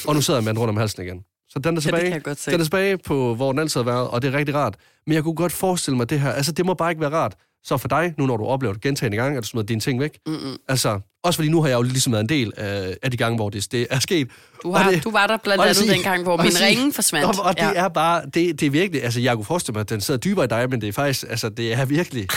[0.08, 1.24] Og nu sidder jeg med den rundt om halsen igen.
[1.50, 4.22] Så den er tilbage, ja, den er tilbage på, hvor den altid har været, og
[4.22, 4.76] det er rigtig rart.
[5.08, 6.32] Men jeg kunne godt forestille mig det her.
[6.32, 7.36] Altså, det må bare ikke være rart.
[7.66, 10.00] Så for dig, nu når du oplever det gentagende gange, at du smider dine ting
[10.00, 10.18] væk.
[10.26, 10.58] Mm-mm.
[10.70, 13.36] Altså, også fordi nu har jeg jo ligesom været en del af, af de gange,
[13.36, 14.28] hvor det, det er sket.
[14.64, 17.40] Du, Og har, det- du var der blandt andet siger- dengang, hvor min ringe forsvandt.
[17.40, 17.74] Og, og det ja.
[17.74, 20.46] er bare, det, det er virkelig, altså jeg kunne forestille mig, at den sidder dybere
[20.46, 22.28] i dig, men det er faktisk, altså det er virkelig...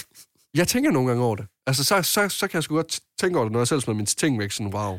[0.54, 1.46] jeg tænker nogle gange over det.
[1.66, 3.96] Altså så, så, så kan jeg sgu godt tænke over det, når jeg selv smider
[3.96, 4.98] mine ting væk, sådan wow.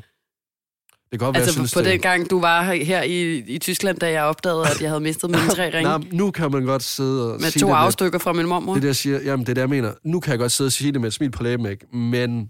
[1.12, 1.86] Det kan godt være, Altså jeg synes, på det...
[1.88, 5.30] den gang, du var her, i, i Tyskland, da jeg opdagede, at jeg havde mistet
[5.30, 5.82] mine tre ringe.
[5.84, 8.48] Nej, nu kan man godt sidde og med sige to det med- afstykker fra min
[8.48, 8.74] mormor.
[8.74, 9.94] Det der siger, jamen det er det, jeg mener.
[10.04, 11.98] Nu kan jeg godt sidde og sige det med et smil på læben, ikke?
[11.98, 12.50] Men,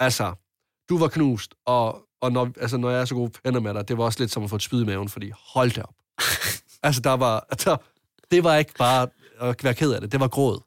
[0.00, 0.32] altså,
[0.88, 3.88] du var knust, og, og når, altså, når jeg er så gode venner med dig,
[3.88, 5.94] det var også lidt som at få et spyd i maven, fordi hold da op.
[6.86, 7.76] altså, der var, der,
[8.30, 9.08] det var ikke bare
[9.40, 10.60] at være ked af det, det var gråd.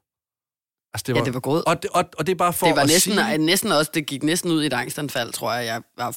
[0.94, 1.62] Altså, det Ja, det var gråd.
[1.66, 3.38] Og det, og, og det er bare for Det var at næsten, sige...
[3.38, 5.66] næsten også, det gik næsten ud i et angstanfald, tror jeg.
[5.66, 6.16] Jeg var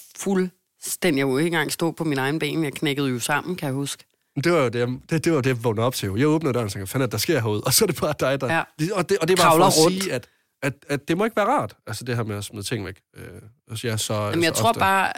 [0.84, 2.64] fuldstændig, jeg kunne ikke engang stå på min egen ben.
[2.64, 4.04] Jeg knækkede jo sammen, kan jeg huske.
[4.44, 6.08] Det var jo det, det, det, var det jeg vågnede op til.
[6.08, 6.18] jo.
[6.18, 7.62] Jeg åbnede døren og tænkte, fanden er der sker herude?
[7.66, 8.54] Og så er det bare dig, der...
[8.54, 8.64] Ja.
[8.94, 10.04] Og, det, og det bare Kravler for at rundt.
[10.04, 10.28] sige, at,
[10.64, 12.96] at, at det må ikke være rart, altså det her med at smide ting væk.
[13.18, 13.26] Øh,
[13.70, 14.80] altså, jeg, så, Jamen, jeg så tror ofte.
[14.80, 15.14] bare,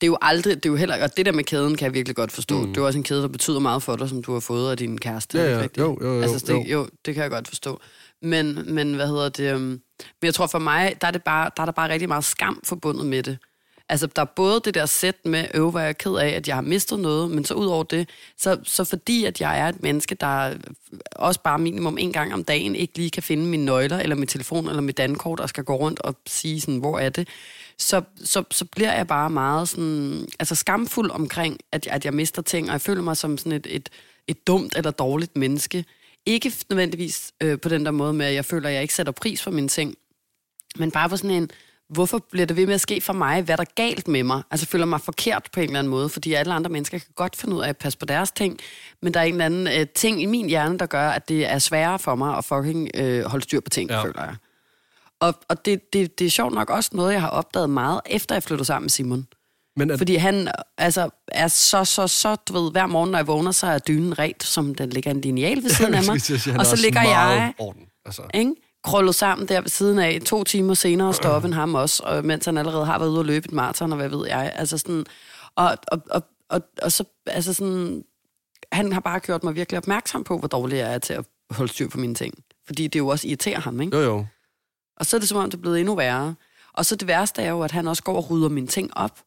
[0.00, 1.94] det er jo aldrig, det er jo heller, og det der med kæden kan jeg
[1.94, 2.60] virkelig godt forstå.
[2.60, 2.66] Mm.
[2.68, 4.70] Det er jo også en kæde, der betyder meget for dig, som du har fået
[4.70, 5.38] af din kæreste.
[5.38, 6.78] Ja, ikke ja, jo, jo, jo, altså, det, jo.
[6.78, 7.80] jo, det kan jeg godt forstå.
[8.22, 9.54] Men, men hvad hedder det?
[9.54, 9.80] Um, men
[10.22, 12.60] jeg tror for mig, der er, det bare, der er der bare rigtig meget skam
[12.64, 13.38] forbundet med det.
[13.90, 16.48] Altså, der er både det der sæt med, øv, hvor jeg er ked af, at
[16.48, 19.68] jeg har mistet noget, men så ud over det, så, så fordi, at jeg er
[19.68, 20.54] et menneske, der
[21.12, 24.26] også bare minimum en gang om dagen ikke lige kan finde mine nøgler, eller min
[24.26, 27.28] telefon, eller mit dankort, og skal gå rundt og sige sådan, hvor er det,
[27.78, 32.42] så, så, så bliver jeg bare meget sådan, altså skamfuld omkring, at, at jeg mister
[32.42, 33.88] ting, og jeg føler mig som sådan et, et,
[34.28, 35.84] et dumt eller dårligt menneske.
[36.26, 39.12] Ikke nødvendigvis øh, på den der måde med, at jeg føler, at jeg ikke sætter
[39.12, 39.94] pris for mine ting,
[40.76, 41.50] men bare på sådan en,
[41.90, 43.42] hvorfor bliver det ved med at ske for mig?
[43.42, 44.42] Hvad er der galt med mig?
[44.50, 47.36] Altså føler mig forkert på en eller anden måde, fordi alle andre mennesker kan godt
[47.36, 48.58] finde ud af at passe på deres ting,
[49.02, 51.46] men der er en eller anden øh, ting i min hjerne, der gør, at det
[51.50, 54.04] er sværere for mig at fucking øh, holde styr på ting, Ja.
[54.04, 54.34] føler jeg.
[55.20, 58.34] Og, og det, det, det er sjovt nok også noget, jeg har opdaget meget, efter
[58.34, 59.26] jeg flyttede sammen med Simon.
[59.76, 60.48] Men at, Fordi han
[60.78, 64.18] altså, er så, så, så, du ved, hver morgen, når jeg vågner, så er dynen
[64.18, 66.46] ret, som den ligger en lineal ved siden af mig.
[66.46, 67.82] Jeg og så ligger jeg Orden.
[68.04, 68.54] Altså, ikke?
[68.84, 72.24] Krøllet sammen der ved siden af, to timer senere står op end ham også, og
[72.24, 74.52] mens han allerede har været ude og løbe et maraton, og hvad ved jeg.
[74.54, 75.06] Altså sådan,
[75.56, 78.04] og, og, og, og, og så, altså sådan,
[78.72, 81.72] han har bare gjort mig virkelig opmærksom på, hvor dårlig jeg er til at holde
[81.72, 82.34] styr på mine ting.
[82.66, 83.96] Fordi det jo også irriterer ham, ikke?
[83.96, 84.26] jo, jo.
[84.96, 86.34] Og så er det som om, det er blevet endnu værre.
[86.72, 89.20] Og så det værste er jo, at han også går og rydder mine ting op.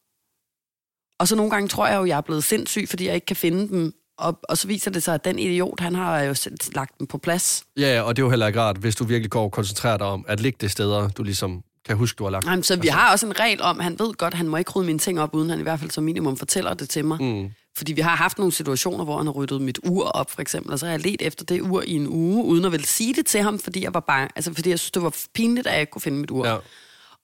[1.18, 3.36] Og så nogle gange tror jeg jo, jeg er blevet sindssyg, fordi jeg ikke kan
[3.36, 3.92] finde dem.
[4.18, 6.34] Og, og så viser det sig, at den idiot, han har jo
[6.74, 7.64] lagt dem på plads.
[7.76, 10.06] Ja, og det er jo heller ikke rart, hvis du virkelig går og koncentrerer dig
[10.06, 12.46] om at ligge det steder, du ligesom kan huske, du har lagt.
[12.46, 14.70] Jamen, så vi har også en regel om, han ved godt, at han må ikke
[14.70, 17.22] rydde mine ting op, uden han i hvert fald som minimum fortæller det til mig.
[17.22, 17.50] Mm.
[17.76, 20.72] Fordi vi har haft nogle situationer, hvor han har ryddet mit ur op, for eksempel,
[20.72, 23.14] og så har jeg let efter det ur i en uge, uden at vel sige
[23.14, 25.72] det til ham, fordi jeg var bange, altså fordi jeg synes, det var pinligt, at
[25.72, 26.46] jeg ikke kunne finde mit ur.
[26.46, 26.56] Ja.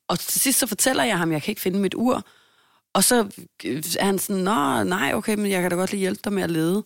[0.09, 2.23] Og til sidst så fortæller jeg ham, at jeg kan ikke finde mit ur.
[2.95, 3.27] Og så
[3.65, 6.33] øh, er han sådan, nå, nej, okay, men jeg kan da godt lige hjælpe dig
[6.33, 6.85] med at lede.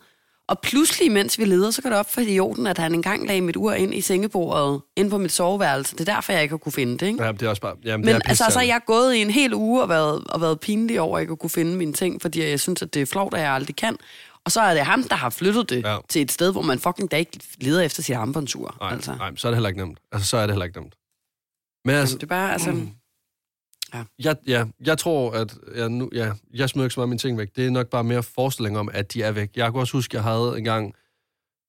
[0.49, 3.40] Og pludselig, mens vi leder, så går det op for idioten, at han engang lagde
[3.40, 5.97] mit ur ind i sengebordet, ind på mit soveværelse.
[5.97, 7.25] Det er derfor, jeg ikke har kunne finde det, ikke?
[7.25, 7.75] ja, det er også bare...
[7.85, 8.73] Jamen, Men det er altså, så er pisseirriterende.
[8.75, 11.37] jeg gået i en hel uge og været, og været pinlig over, at jeg ikke
[11.37, 13.97] kunne finde mine ting, fordi jeg synes, at det er flot, at jeg aldrig kan.
[14.45, 15.97] Og så er det ham, der har flyttet det Ja.
[16.09, 18.77] til et sted, hvor man fucking da ikke leder efter sit armbåndsur.
[18.81, 19.14] Nej, altså.
[19.14, 19.99] nej, så er det heller ikke nemt.
[20.12, 20.95] Altså, så er det heller ikke nemt.
[21.85, 22.71] Men altså, Det er bare, altså...
[22.71, 22.88] Mm
[24.18, 27.38] jeg, ja, jeg tror, at jeg, nu, ja, jeg smider ikke så meget mine ting
[27.38, 27.57] væk.
[27.57, 29.51] Det er nok bare mere forestilling om, at de er væk.
[29.57, 30.94] Jeg kan også huske, at jeg havde engang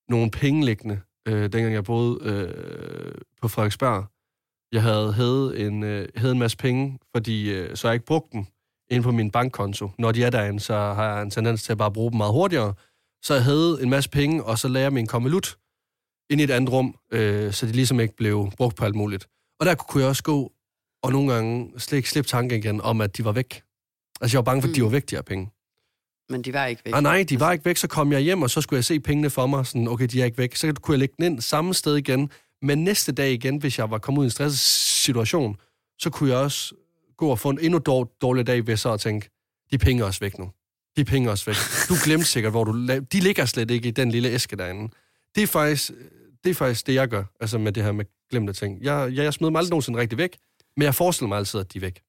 [0.10, 4.06] nogle penge liggende, øh, dengang jeg boede øh, på Frederiksberg.
[4.72, 8.46] Jeg havde hævet en, øh, en masse penge, fordi øh, så jeg ikke brugt dem
[8.92, 9.90] ind på min bankkonto.
[9.98, 12.34] Når de er derinde, så har jeg en tendens til at bare bruge dem meget
[12.34, 12.74] hurtigere.
[13.22, 15.58] Så jeg havde en masse penge, og så lagde jeg min kommelut
[16.30, 19.28] ind i et andet rum, øh, så de ligesom ikke blev brugt på alt muligt.
[19.60, 20.52] Og der kunne jeg også gå
[21.06, 23.62] og nogle gange slet ikke slippe tanken igen om, at de var væk.
[24.22, 24.86] Altså, jeg var bange for, at de Mm.
[24.86, 25.50] var væk, de her penge.
[26.30, 26.94] Men de var ikke væk.
[26.96, 27.78] Ah, nej, de var ikke væk.
[27.78, 29.66] Så kom jeg hjem, og så skulle jeg se pengene for mig.
[29.66, 30.56] Sådan, okay, de er ikke væk.
[30.56, 32.30] Så kunne jeg lægge den ind samme sted igen.
[32.62, 34.60] Men næste dag igen, hvis jeg var kommet ud i en stresset
[35.06, 35.56] situation,
[36.00, 36.76] så kunne jeg også
[37.18, 39.30] gå og få en endnu dår, dårlig dag ved så at tænke,
[39.72, 40.52] de penge er også væk nu.
[40.98, 41.56] De penge er også væk.
[41.90, 42.72] Du glemte sikkert, hvor du...
[42.94, 44.94] la- De ligger slet ikke i den lille æske derinde.
[45.36, 45.92] Det er faktisk
[46.44, 48.84] det, er faktisk det jeg gør, altså med det her med glemte ting.
[48.84, 50.38] Jeg, jeg, jeg smider dem aldrig nogensinde rigtig væk,
[50.78, 52.02] men jeg forestiller mig altid, at de er væk.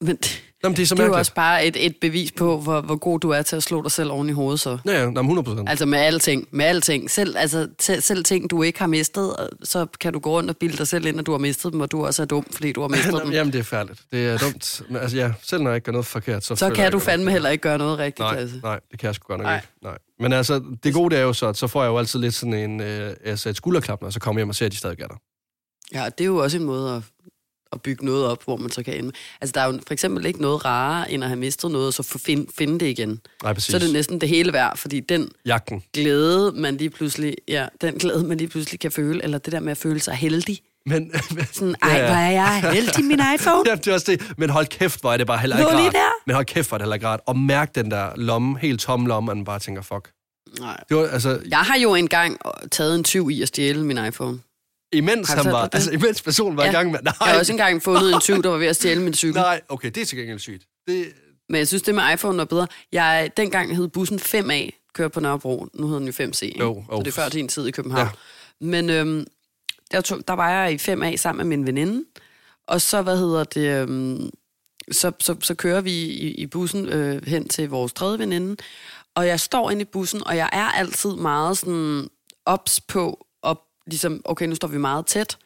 [0.00, 0.18] Men
[0.64, 2.96] Jamen, det er så det er jo også bare et, et bevis på, hvor, hvor
[2.96, 4.78] god du er til at slå dig selv oven i hovedet så.
[4.86, 5.68] Ja, ja, jamen, 100 procent.
[5.68, 7.10] Altså med alting, med alting.
[7.10, 10.56] Selv, altså, selv, selv ting, du ikke har mistet, så kan du gå rundt og
[10.56, 12.72] bilde dig selv ind, at du har mistet dem, og du også er dum, fordi
[12.72, 13.32] du har mistet dem.
[13.32, 14.02] Jamen, det er færdigt.
[14.12, 14.82] Det er dumt.
[14.88, 16.56] Men altså, ja, selv når jeg ikke gør noget forkert, så...
[16.56, 18.60] Så kan jeg du fandme heller ikke gøre noget rigtigt, Nej, Lasse.
[18.62, 19.56] nej, det kan jeg sgu godt nok Nej.
[19.56, 19.68] ikke.
[19.82, 19.98] Nej.
[20.18, 22.34] Men altså, det gode det er jo så, at så får jeg jo altid lidt
[22.34, 25.00] sådan en, øh, altså et skulderklap, når så kommer hjem og ser, at de stadig
[25.00, 25.16] er der.
[25.94, 27.02] Ja, det er jo også en måde at,
[27.72, 29.12] at bygge noget op, hvor man så kan ende.
[29.40, 31.94] Altså, der er jo for eksempel ikke noget rarere, end at have mistet noget, og
[31.94, 33.20] så find, finde det igen.
[33.42, 33.70] Nej, præcis.
[33.70, 35.82] Så er det næsten det hele værd, fordi den Jagten.
[35.94, 39.60] glæde, man lige pludselig, ja, den glæde, man lige pludselig kan føle, eller det der
[39.60, 40.58] med at føle sig heldig.
[40.86, 41.12] Men,
[41.52, 43.70] Sådan, ej, hvor er jeg heldig, min iPhone.
[43.70, 44.22] ja, det er også det.
[44.36, 45.92] Men hold kæft, hvor er det bare heller ikke rart.
[45.92, 45.98] der.
[46.26, 47.20] Men hold kæft, hvor er det heller ikke rart.
[47.26, 50.10] Og mærk den der lomme, helt tomme lomme, at man bare tænker, fuck.
[50.60, 50.76] Nej.
[50.88, 52.38] Det var, altså, Jeg har jo engang
[52.70, 54.38] taget en tyv i at stjæle min iPhone.
[54.92, 55.74] Imens han var, det?
[55.74, 56.70] altså, imens personen var ja.
[56.70, 57.00] i gang med...
[57.02, 59.34] Nej, Jeg har også engang fundet en tyv, der var ved at stjæle min cykel.
[59.40, 60.66] nej, okay, det er til gengæld sygt.
[60.88, 61.06] Det,
[61.48, 62.66] Men jeg synes, det med iPhone var bedre.
[62.92, 65.66] Jeg, dengang hed bussen 5A, kører på Nørrebro.
[65.74, 66.44] Nu hedder den jo 5C.
[66.44, 66.58] ikke?
[66.58, 66.96] Jo, jo.
[66.98, 68.06] Så det er før din tid i København.
[68.06, 68.66] Ja.
[68.66, 69.26] Men øhm,
[69.90, 72.04] der, tog, der var jeg i 5A sammen med min veninde.
[72.66, 73.82] Og så, hvad hedder det...
[73.82, 74.30] Øhm,
[74.90, 78.56] så, så, så kører vi i, i bussen øh, hen til vores tredje veninde.
[79.14, 82.08] Og jeg står inde i bussen, og jeg er altid meget sådan
[82.46, 83.26] ops på,
[83.86, 85.38] ligesom, okay, nu står vi meget tæt.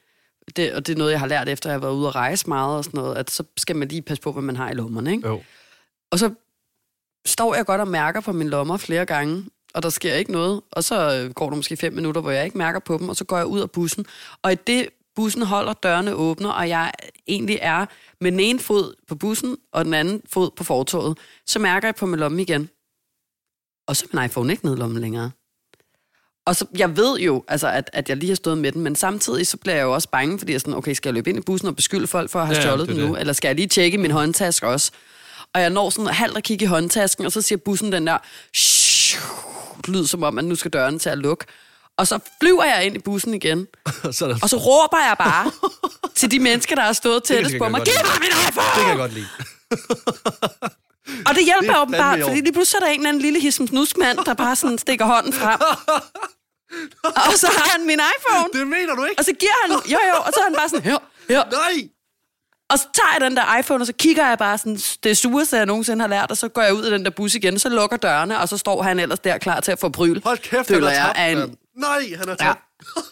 [0.56, 2.14] Det, og det er noget, jeg har lært efter, at jeg har været ude at
[2.14, 4.70] rejse meget og sådan noget, at så skal man lige passe på, hvad man har
[4.70, 5.28] i lommerne, ikke?
[5.28, 5.42] jo.
[6.10, 6.30] Og så
[7.26, 9.44] står jeg godt og mærker på mine lommer flere gange,
[9.74, 10.62] og der sker ikke noget.
[10.72, 13.16] Og så øh, går der måske fem minutter, hvor jeg ikke mærker på dem, og
[13.16, 14.06] så går jeg ud af bussen.
[14.42, 16.92] Og i det bussen holder dørene åbne, og jeg
[17.26, 17.86] egentlig er
[18.20, 21.94] med den ene fod på bussen, og den anden fod på fortoget, så mærker jeg
[21.94, 22.68] på min lomme igen.
[23.86, 25.30] Og så er min iPhone ikke nede i lommen længere.
[26.46, 28.96] Og så, jeg ved jo, altså, at, at jeg lige har stået med den, men
[28.96, 31.30] samtidig så bliver jeg jo også bange, fordi jeg er sådan, okay, skal jeg løbe
[31.30, 33.12] ind i bussen og beskylde folk for at have Ja, stjålet det den nu?
[33.14, 33.20] det.
[33.20, 34.90] Eller skal jeg lige tjekke min håndtaske også?
[35.54, 38.18] Og jeg når sådan halvt at kigge i håndtasken, og så siger bussen den der
[39.92, 41.44] lyd, som om, at nu skal døren til at lukke.
[41.96, 43.66] Og så flyver jeg ind i bussen igen,
[44.12, 45.50] så der, og så råber jeg bare
[46.14, 48.66] til de mennesker, der har stået tættest på mig, giv mig min det iPhone!
[48.76, 49.26] kan jeg godt lide.
[51.26, 53.40] Og det hjælper Det er åbenbart, fordi lige pludselig er der en eller anden lille
[53.40, 55.60] hismsnuskmand, der bare sådan stikker hånden frem.
[57.30, 58.48] og så har han min iPhone.
[58.52, 59.18] Det mener du ikke?
[59.18, 61.44] Og så giver han, jo jo, og så er han bare sådan, her, her.
[61.50, 61.88] Nej!
[62.70, 65.56] Og så tager jeg den der iPhone, og så kigger jeg bare sådan, det sureste,
[65.56, 67.68] jeg nogensinde har lært, og så går jeg ud af den der bus igen, så
[67.68, 70.20] lukker dørene, og så står han ellers der klar til at få bryl.
[70.24, 71.56] Hold kæft, føler han er tabt en.
[71.80, 72.34] Nej, han ja.
[72.34, 72.60] tabt.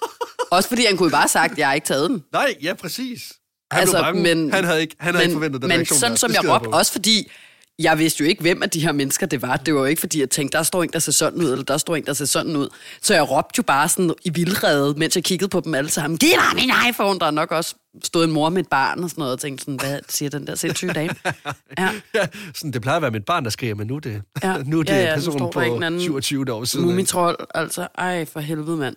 [0.51, 2.25] Også fordi han kunne jo bare have sagt, at jeg har ikke taget den.
[2.33, 3.33] Nej, ja, præcis.
[3.71, 5.99] Han Altså, men- han havde ikke, han havde men, ikke forventet den men reaktion.
[5.99, 6.17] sådan der.
[6.19, 7.31] som jeg råbte, også fordi
[7.79, 9.57] jeg vidste jo ikke, hvem af de her mennesker det var.
[9.57, 11.65] Det var jo ikke, fordi jeg tænkte, der står en, der ser sådan ud, eller
[11.65, 12.69] der står en, der ser sådan ud.
[13.03, 16.19] Så jeg råbte jo bare sådan i vildrede, mens jeg kiggede på dem alle sammen.
[16.19, 17.19] Giv mig min iPhone!
[17.19, 19.65] Der er nok også stået en mor med et barn og sådan noget, og tænkte
[19.65, 21.15] sådan, hvad siger den der sindssyge dame?
[21.79, 21.91] Ja.
[22.15, 24.59] Ja, sådan, det plejer at være mit barn, der skriger, men nu er det, Ja.
[24.67, 26.85] nu er det Ja, ja, personen på en eller anden 27 år siden.
[26.85, 26.93] ikke?
[26.93, 27.89] Mumitroll, altså.
[27.99, 28.97] Ej, for helvede, mand.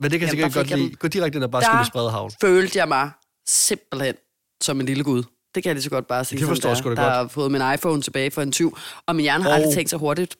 [0.00, 0.94] Men det kan Jamen, sikkert godt lide.
[0.94, 2.30] Gå direkte ind og bare Der- skrive spredehavn.
[2.40, 3.10] Følte jeg mig
[3.48, 4.14] simpelthen
[4.62, 5.22] som en lille gud.
[5.56, 6.38] Det kan jeg lige så godt bare sige.
[6.38, 7.12] Det forstår jeg sgu da Der godt.
[7.14, 9.90] har fået min iPhone tilbage for en tyv, og min hjerne har Og- aldrig tænkt
[9.90, 10.36] så hurtigt.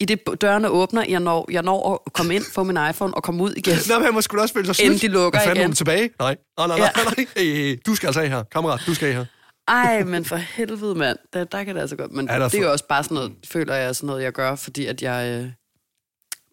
[0.00, 3.22] I det dørene åbner, jeg når, jeg når at komme ind, få min iPhone og
[3.22, 3.76] komme ud igen.
[3.90, 4.86] Nå, men han må sgu da også føle sig snydt.
[4.86, 5.66] Inden de lukker fanden, igen.
[5.66, 6.10] hun tilbage?
[6.18, 7.26] Nej, nej, nej, nej, nej.
[7.36, 8.42] Hey, du skal altså af her.
[8.42, 9.24] Kammerat, du skal af her.
[9.68, 11.18] Ej, men for helvede, mand.
[11.32, 12.12] Der, der kan det altså godt.
[12.12, 14.54] Men Er det er jo også bare sådan noget, føler jeg, sådan noget, jeg gør,
[14.54, 15.50] fordi at jeg øh,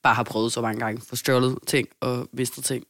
[0.03, 2.83] bare har prøvet så mange gange, stjålet ting og mistet ting.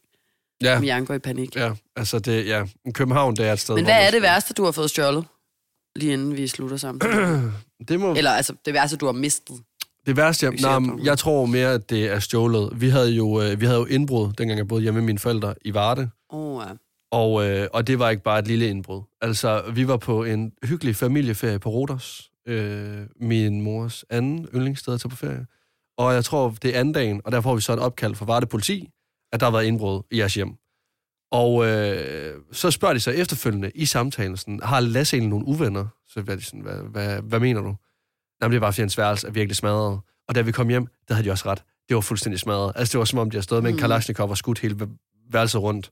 [0.62, 1.56] Ja, Min hjerne går i panik.
[1.56, 2.64] ja, altså det, ja.
[2.94, 5.24] København, det er et sted, Men hvad er det værste, du har fået stjålet?
[5.96, 7.00] Lige inden vi slutter sammen.
[7.88, 9.56] Det må, Eller altså, det værste, du har mistet.
[10.06, 12.70] Det værste, jeg, nej, jeg tror mere, at det er stjålet.
[12.80, 15.54] Vi havde jo, øh, vi havde jo indbrud, dengang jeg boede hjemme med mine forældre
[15.64, 16.10] i Varde.
[16.30, 16.72] Oh, ja.
[17.12, 19.02] Og, øh, og det var ikke bare et lille indbrud.
[19.20, 22.30] Altså, vi var på en hyggelig familieferie på Rodos.
[22.48, 25.46] Øh, min mors anden yndlingssted at tage på ferie.
[25.98, 28.24] Og jeg tror, det er anden dagen, og der får vi så et opkald fra
[28.26, 28.88] Varde Politi,
[29.32, 30.54] at der har været indbrud i jeres hjem.
[31.32, 35.86] Og øh, så spørger de så efterfølgende i samtalen, sådan, har Lasse egentlig nogle uvenner?
[36.08, 37.74] Så var de sådan, hvad, hvad, hvad mener du?
[38.42, 40.00] Jamen, det er bare, fordi hans værelse er virkelig smadret.
[40.28, 41.62] Og da vi kom hjem, der havde de også ret.
[41.88, 42.72] Det var fuldstændig smadret.
[42.76, 43.80] Altså, det var som om, de havde stået med en Mm.
[43.80, 45.90] Kalashnikov og skudt hele væ- værelset rundt.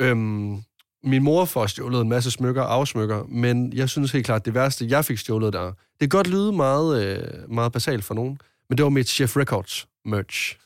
[0.00, 0.62] Øhm,
[1.04, 4.86] min mor får stjålet en masse smykker, afsmykker, men jeg synes helt klart, det værste,
[4.88, 8.78] jeg fik stjålet der, det kan godt lyde meget, øh, meget basalt for nogen, men
[8.78, 10.58] det var mit Chef Records merch.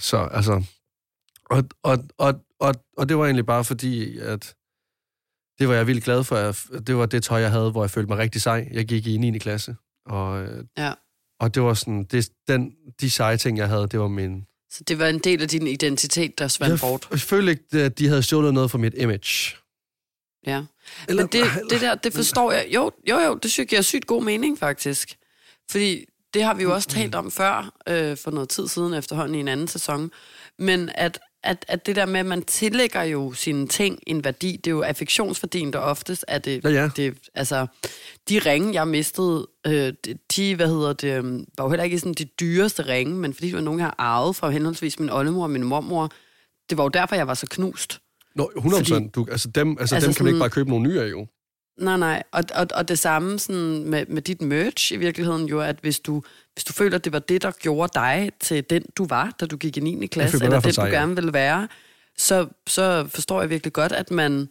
[0.00, 0.62] Så altså,
[1.44, 4.54] og, og, og, og, og det var egentlig bare fordi, at
[5.58, 6.36] det var jeg vildt glad for.
[6.80, 8.68] Det var det tøj, jeg havde, hvor jeg følte mig rigtig sej.
[8.72, 9.38] Jeg gik i 9.
[9.38, 10.46] klasse, og,
[10.78, 10.92] Ja.
[11.40, 14.46] og det var sådan, det, den, de seje ting, jeg havde, det var min...
[14.70, 17.08] Så det var en del af din identitet, der svandt Jeg, bort.
[17.10, 19.56] jeg følte ikke, at de havde stjålet noget fra mit image.
[20.46, 20.64] Ja.
[21.08, 22.66] Eller- Men det, det der, det forstår jeg.
[22.74, 25.16] Jo, jo, jo, det synes jeg giver sygt god mening, faktisk.
[25.70, 29.34] Fordi det har vi jo også talt om før, øh, for noget tid siden efterhånden
[29.34, 30.10] i en anden sæson.
[30.58, 34.56] Men at, at, at det der med, at man tillægger jo sine ting en værdi,
[34.56, 36.90] det er jo affektionsværdien, der oftest er det, Ja, ja.
[36.96, 37.66] det altså,
[38.28, 39.92] de ringe, jeg mistede, øh,
[40.36, 41.24] de- hvad hedder det, øh,
[41.58, 43.94] var jo heller ikke sådan de dyreste ringe, men fordi det var nogen, jeg har
[43.98, 46.10] arvet fra henholdsvis min oldemor og min mormor,
[46.70, 48.00] det var jo derfor, jeg var så knust.
[48.34, 49.14] Nå, 100 procent.
[49.14, 51.26] Du, altså dem, altså Altså dem kan man ikke bare købe nogle nye af, jo.
[51.80, 52.22] Nej, nej.
[52.32, 56.00] Og, og, og det samme sådan med, med dit merch i virkeligheden jo, at hvis
[56.00, 56.22] du,
[56.54, 59.46] hvis du føler, at det var det, der gjorde dig til den, du var, da
[59.46, 60.06] du gik i 9.
[60.06, 60.90] klasse, eller den, du sej, ja.
[60.90, 61.68] gerne ville være,
[62.18, 64.48] så, så forstår jeg virkelig godt, at man,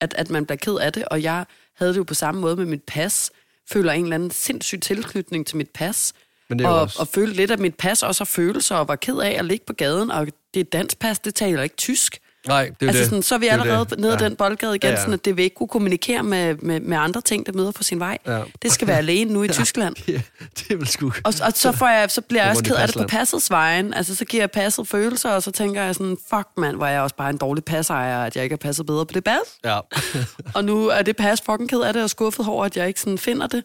[0.00, 1.04] at, at man bliver ked af det.
[1.04, 1.44] Og jeg
[1.76, 3.30] havde det jo på samme måde med mit pas.
[3.70, 6.12] Føler en eller anden sindssyg tilknytning til mit pas.
[6.48, 6.96] Men det er og, også...
[7.00, 9.66] og følte lidt, at mit pas også har følelser, og var ked af at ligge
[9.66, 12.18] på gaden, og det er dansk pas, det taler ikke tysk.
[12.46, 13.98] Nej, det er Altså sådan, så er vi Det er allerede det.
[13.98, 14.24] nede af Ja.
[14.24, 15.00] den boldgade igen, Ja, ja.
[15.00, 17.82] sådan at det vil ikke kunne kommunikere med, med, med andre ting, der møder på
[17.82, 18.18] sin vej.
[18.26, 18.42] Ja.
[18.62, 19.96] Det skal være alene nu i Tyskland.
[20.08, 20.20] Ja,
[20.68, 21.06] det vel sgu...
[21.24, 23.94] Og, og så, får jeg, så bliver jeg også ked af det på passets vejen.
[23.94, 26.90] Altså, så giver jeg passet følelser, og så tænker jeg sådan, fuck mand, hvor er
[26.90, 29.38] jeg også bare en dårlig passejer, at jeg ikke har passet bedre på det pas.
[29.64, 29.78] Ja.
[30.54, 33.00] Og nu er det pas fucking ked af det, og skuffet over, at jeg ikke
[33.00, 33.64] sådan finder det.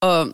[0.00, 0.28] Og,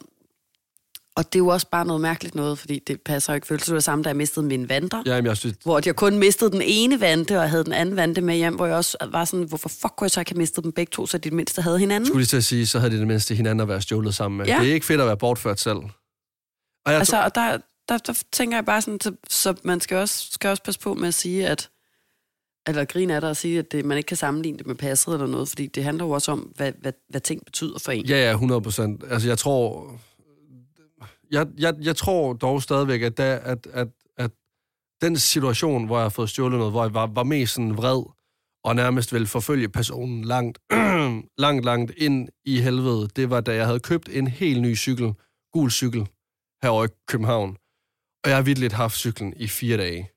[1.19, 3.67] og det er jo også bare noget mærkeligt noget, fordi det passer jo ikke følelser.
[3.67, 5.03] Det var samme, da jeg mistede min vanter.
[5.07, 5.57] ja, jeg synes...
[5.65, 8.67] Hvor jeg kun mistede den ene vante, og havde den anden vante med hjem, hvor
[8.67, 11.07] jeg også var sådan, hvorfor fuck kunne jeg så ikke have mistet dem begge to,
[11.07, 12.07] så de mindste havde hinanden?
[12.07, 14.39] skulle lige til at sige, så havde det det mindste hinanden at være stjålet sammen
[14.39, 14.47] med.
[14.47, 14.59] Ja.
[14.61, 15.77] Det er ikke fedt at være bortført selv.
[15.77, 15.93] Og
[16.87, 20.29] jeg Altså, og der, der, der tænker jeg bare sådan, så, så man skal også,
[20.31, 21.71] skal også passe på med at sige, at
[22.69, 25.15] eller grine af dig og sige, at det, man ikke kan sammenligne det med passet
[25.15, 28.07] eller noget, fordi det handler jo også om, hvad, hvad, hvad ting betyder for en.
[28.07, 29.05] Ja, ja, 100 procent.
[29.11, 29.95] Altså, jeg tror...
[31.31, 34.31] Jeg, jeg, jeg tror dog stadigvæk, at, der, at, at, at
[35.01, 38.03] den situation, hvor jeg har fået stjålet noget, hvor jeg var, var mest sådan vred,
[38.65, 40.59] og nærmest ville forfølge personen langt,
[41.45, 45.15] langt, langt ind i helvede, det var, da jeg havde købt en helt ny cykel,
[45.53, 46.09] gul cykel,
[46.63, 47.57] herovre i København.
[48.25, 50.11] Og jeg har virkelig haft cyklen i fire dage.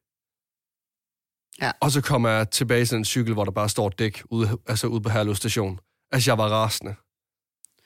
[1.61, 1.71] Ja.
[1.81, 4.87] Og så kommer jeg tilbage til en cykel, hvor der bare står dæk ude, altså
[4.87, 5.79] ude på Herlev station.
[6.11, 6.95] Altså, jeg var rasende.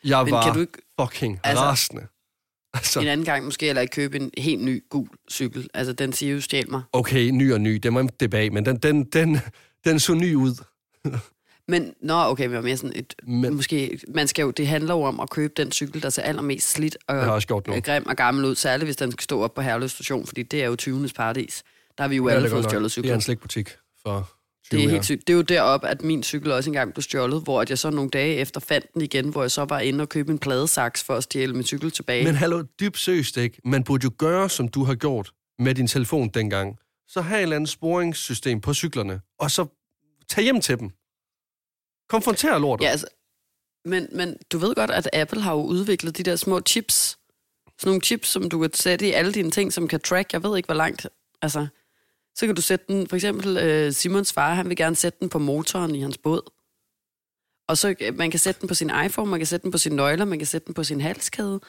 [0.03, 2.07] Jeg Men var kan du ikke fucking altså, rasende.
[2.85, 5.67] Altså, en anden gang måske heller ikke købe en helt ny gul cykel?
[5.73, 6.81] Altså, den siger jo, stjæl mig.
[6.93, 9.39] okay, ny og ny, det må jeg tilbage, men den, den, den,
[9.85, 10.63] den så ny ud.
[11.67, 15.01] Men, nå, okay, men mere sådan et, Men måske, man skal jo, det handler jo
[15.01, 17.41] om at købe den cykel, der ser allermest slidt og
[17.83, 20.63] grim og gammel ud, særligt hvis den skal stå op på Herlev station, fordi det
[20.63, 21.09] er jo 20.
[21.15, 21.63] paradis.
[21.97, 23.15] Der har vi jo Ja, alle fået stjålet Det er cykler.
[23.15, 23.69] en slikbutik
[24.03, 24.25] for 20
[24.71, 25.27] Det er helt sygt.
[25.27, 27.89] Det er jo deroppe, at min cykel også engang blev stjålet, hvor at jeg så
[27.89, 31.03] nogle dage efter fandt den igen, hvor jeg så var inde og købe en pladesaks
[31.03, 32.23] for at stjæle min cykel tilbage.
[32.23, 33.61] Men hallo, dybt seriøst ikke.
[33.63, 36.77] Man burde jo gøre, som du har gjort med din telefon dengang.
[37.07, 39.65] Så have et eller andet sporingssystem på cyklerne, og så
[40.29, 40.89] tag hjem til dem.
[42.09, 42.85] Konfronter lortet.
[42.85, 43.07] Ja, altså,
[43.85, 47.17] men, men du ved godt, at Apple har jo udviklet de der små chips.
[47.79, 50.33] Sådan nogle chips, som du kan sætte i alle dine ting, som kan track.
[50.33, 51.07] Jeg ved ikke, hvor langt.
[51.41, 51.67] Altså,
[52.35, 55.29] så kan du sætte den, for eksempel øh, Simons far, han vil gerne sætte den
[55.29, 56.51] på motoren i hans båd.
[57.67, 59.77] Og så øh, man kan sætte den på sin iPhone, man kan sætte den på
[59.77, 61.59] sine nøgler, man kan sætte den på sin halskæde.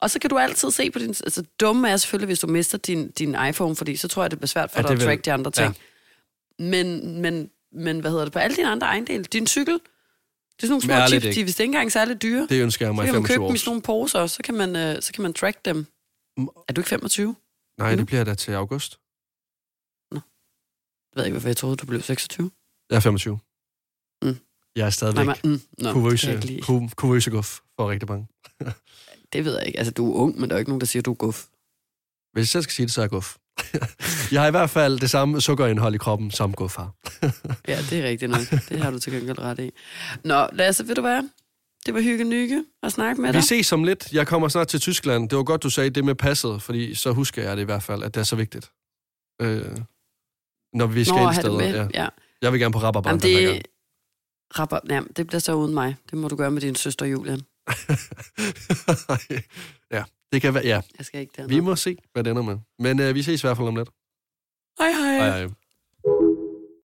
[0.00, 1.08] Og så kan du altid se på din...
[1.08, 4.38] Altså, dumme er selvfølgelig, hvis du mister din, din iPhone, fordi så tror jeg, det
[4.38, 5.76] bliver svært for Ja, dig at track de andre ting.
[6.58, 6.64] Ja.
[6.64, 8.32] Men, men, men hvad hedder det?
[8.32, 9.24] På alle dine andre ejendele.
[9.24, 11.92] Din cykel, det er sådan nogle små Men ærligt chips, de er vist ikke engang
[11.92, 12.46] særlig dyre.
[12.50, 13.54] Det ønsker jeg Så mig i kan man 25 købe dem år.
[13.54, 15.86] i sådan nogle poser, så kan man, øh, så kan man track dem.
[16.68, 17.34] Er du ikke 25?
[17.78, 18.99] Nej, det bliver da til august.
[21.14, 22.50] Jeg ved ikke, hvorfor jeg troede, du blev 26.
[22.90, 23.38] Jeg er 25.
[24.22, 24.36] Mm.
[24.76, 26.62] Jeg er stadigvæk nej, mm, nå, det, kan jeg kuvøse, ikke lide.
[26.62, 28.26] ku- kuvøse guf for rigtig mange.
[29.32, 29.78] det ved jeg ikke.
[29.78, 31.46] Altså, du er ung, men der er ikke nogen, der siger, du er guf.
[32.32, 33.36] Hvis jeg selv skal sige det, så er jeg guf.
[34.32, 36.94] jeg har i hvert fald det samme sukkerindhold i kroppen som guf har.
[37.68, 38.40] Ja, det er rigtigt nok.
[38.68, 39.70] Det har du til gengæld ret i.
[40.24, 41.22] Nå, Lasse, ved du hvad?
[41.86, 43.44] Det var hygge nyge at snakke med Vi dig.
[43.44, 44.12] ses om lidt.
[44.12, 45.28] Jeg kommer snart til Tyskland.
[45.28, 47.82] Det var godt, du sagde det med passet, fordi så husker jeg det i hvert
[47.82, 48.70] fald, at det er så vigtigt.
[49.42, 49.64] Øh,
[50.72, 51.58] når vi skal Nå, ind steder.
[51.58, 51.72] med.
[51.74, 51.88] Ja.
[52.02, 52.08] Ja.
[52.42, 53.62] Jeg vil gerne på Rabarbar Jamen, det,
[54.58, 55.96] rapper, ja, det bliver så uden mig.
[56.10, 57.40] Det må du gøre med din søster Julian.
[59.96, 60.64] ja, det kan være.
[60.66, 61.48] Ja, Jeg skal ikke derned.
[61.50, 62.58] vi må se, hvad det ender med.
[62.78, 63.88] Men øh, vi ses i hvert fald om lidt.
[64.78, 65.16] Hej hej.
[65.28, 65.48] Hej, hej.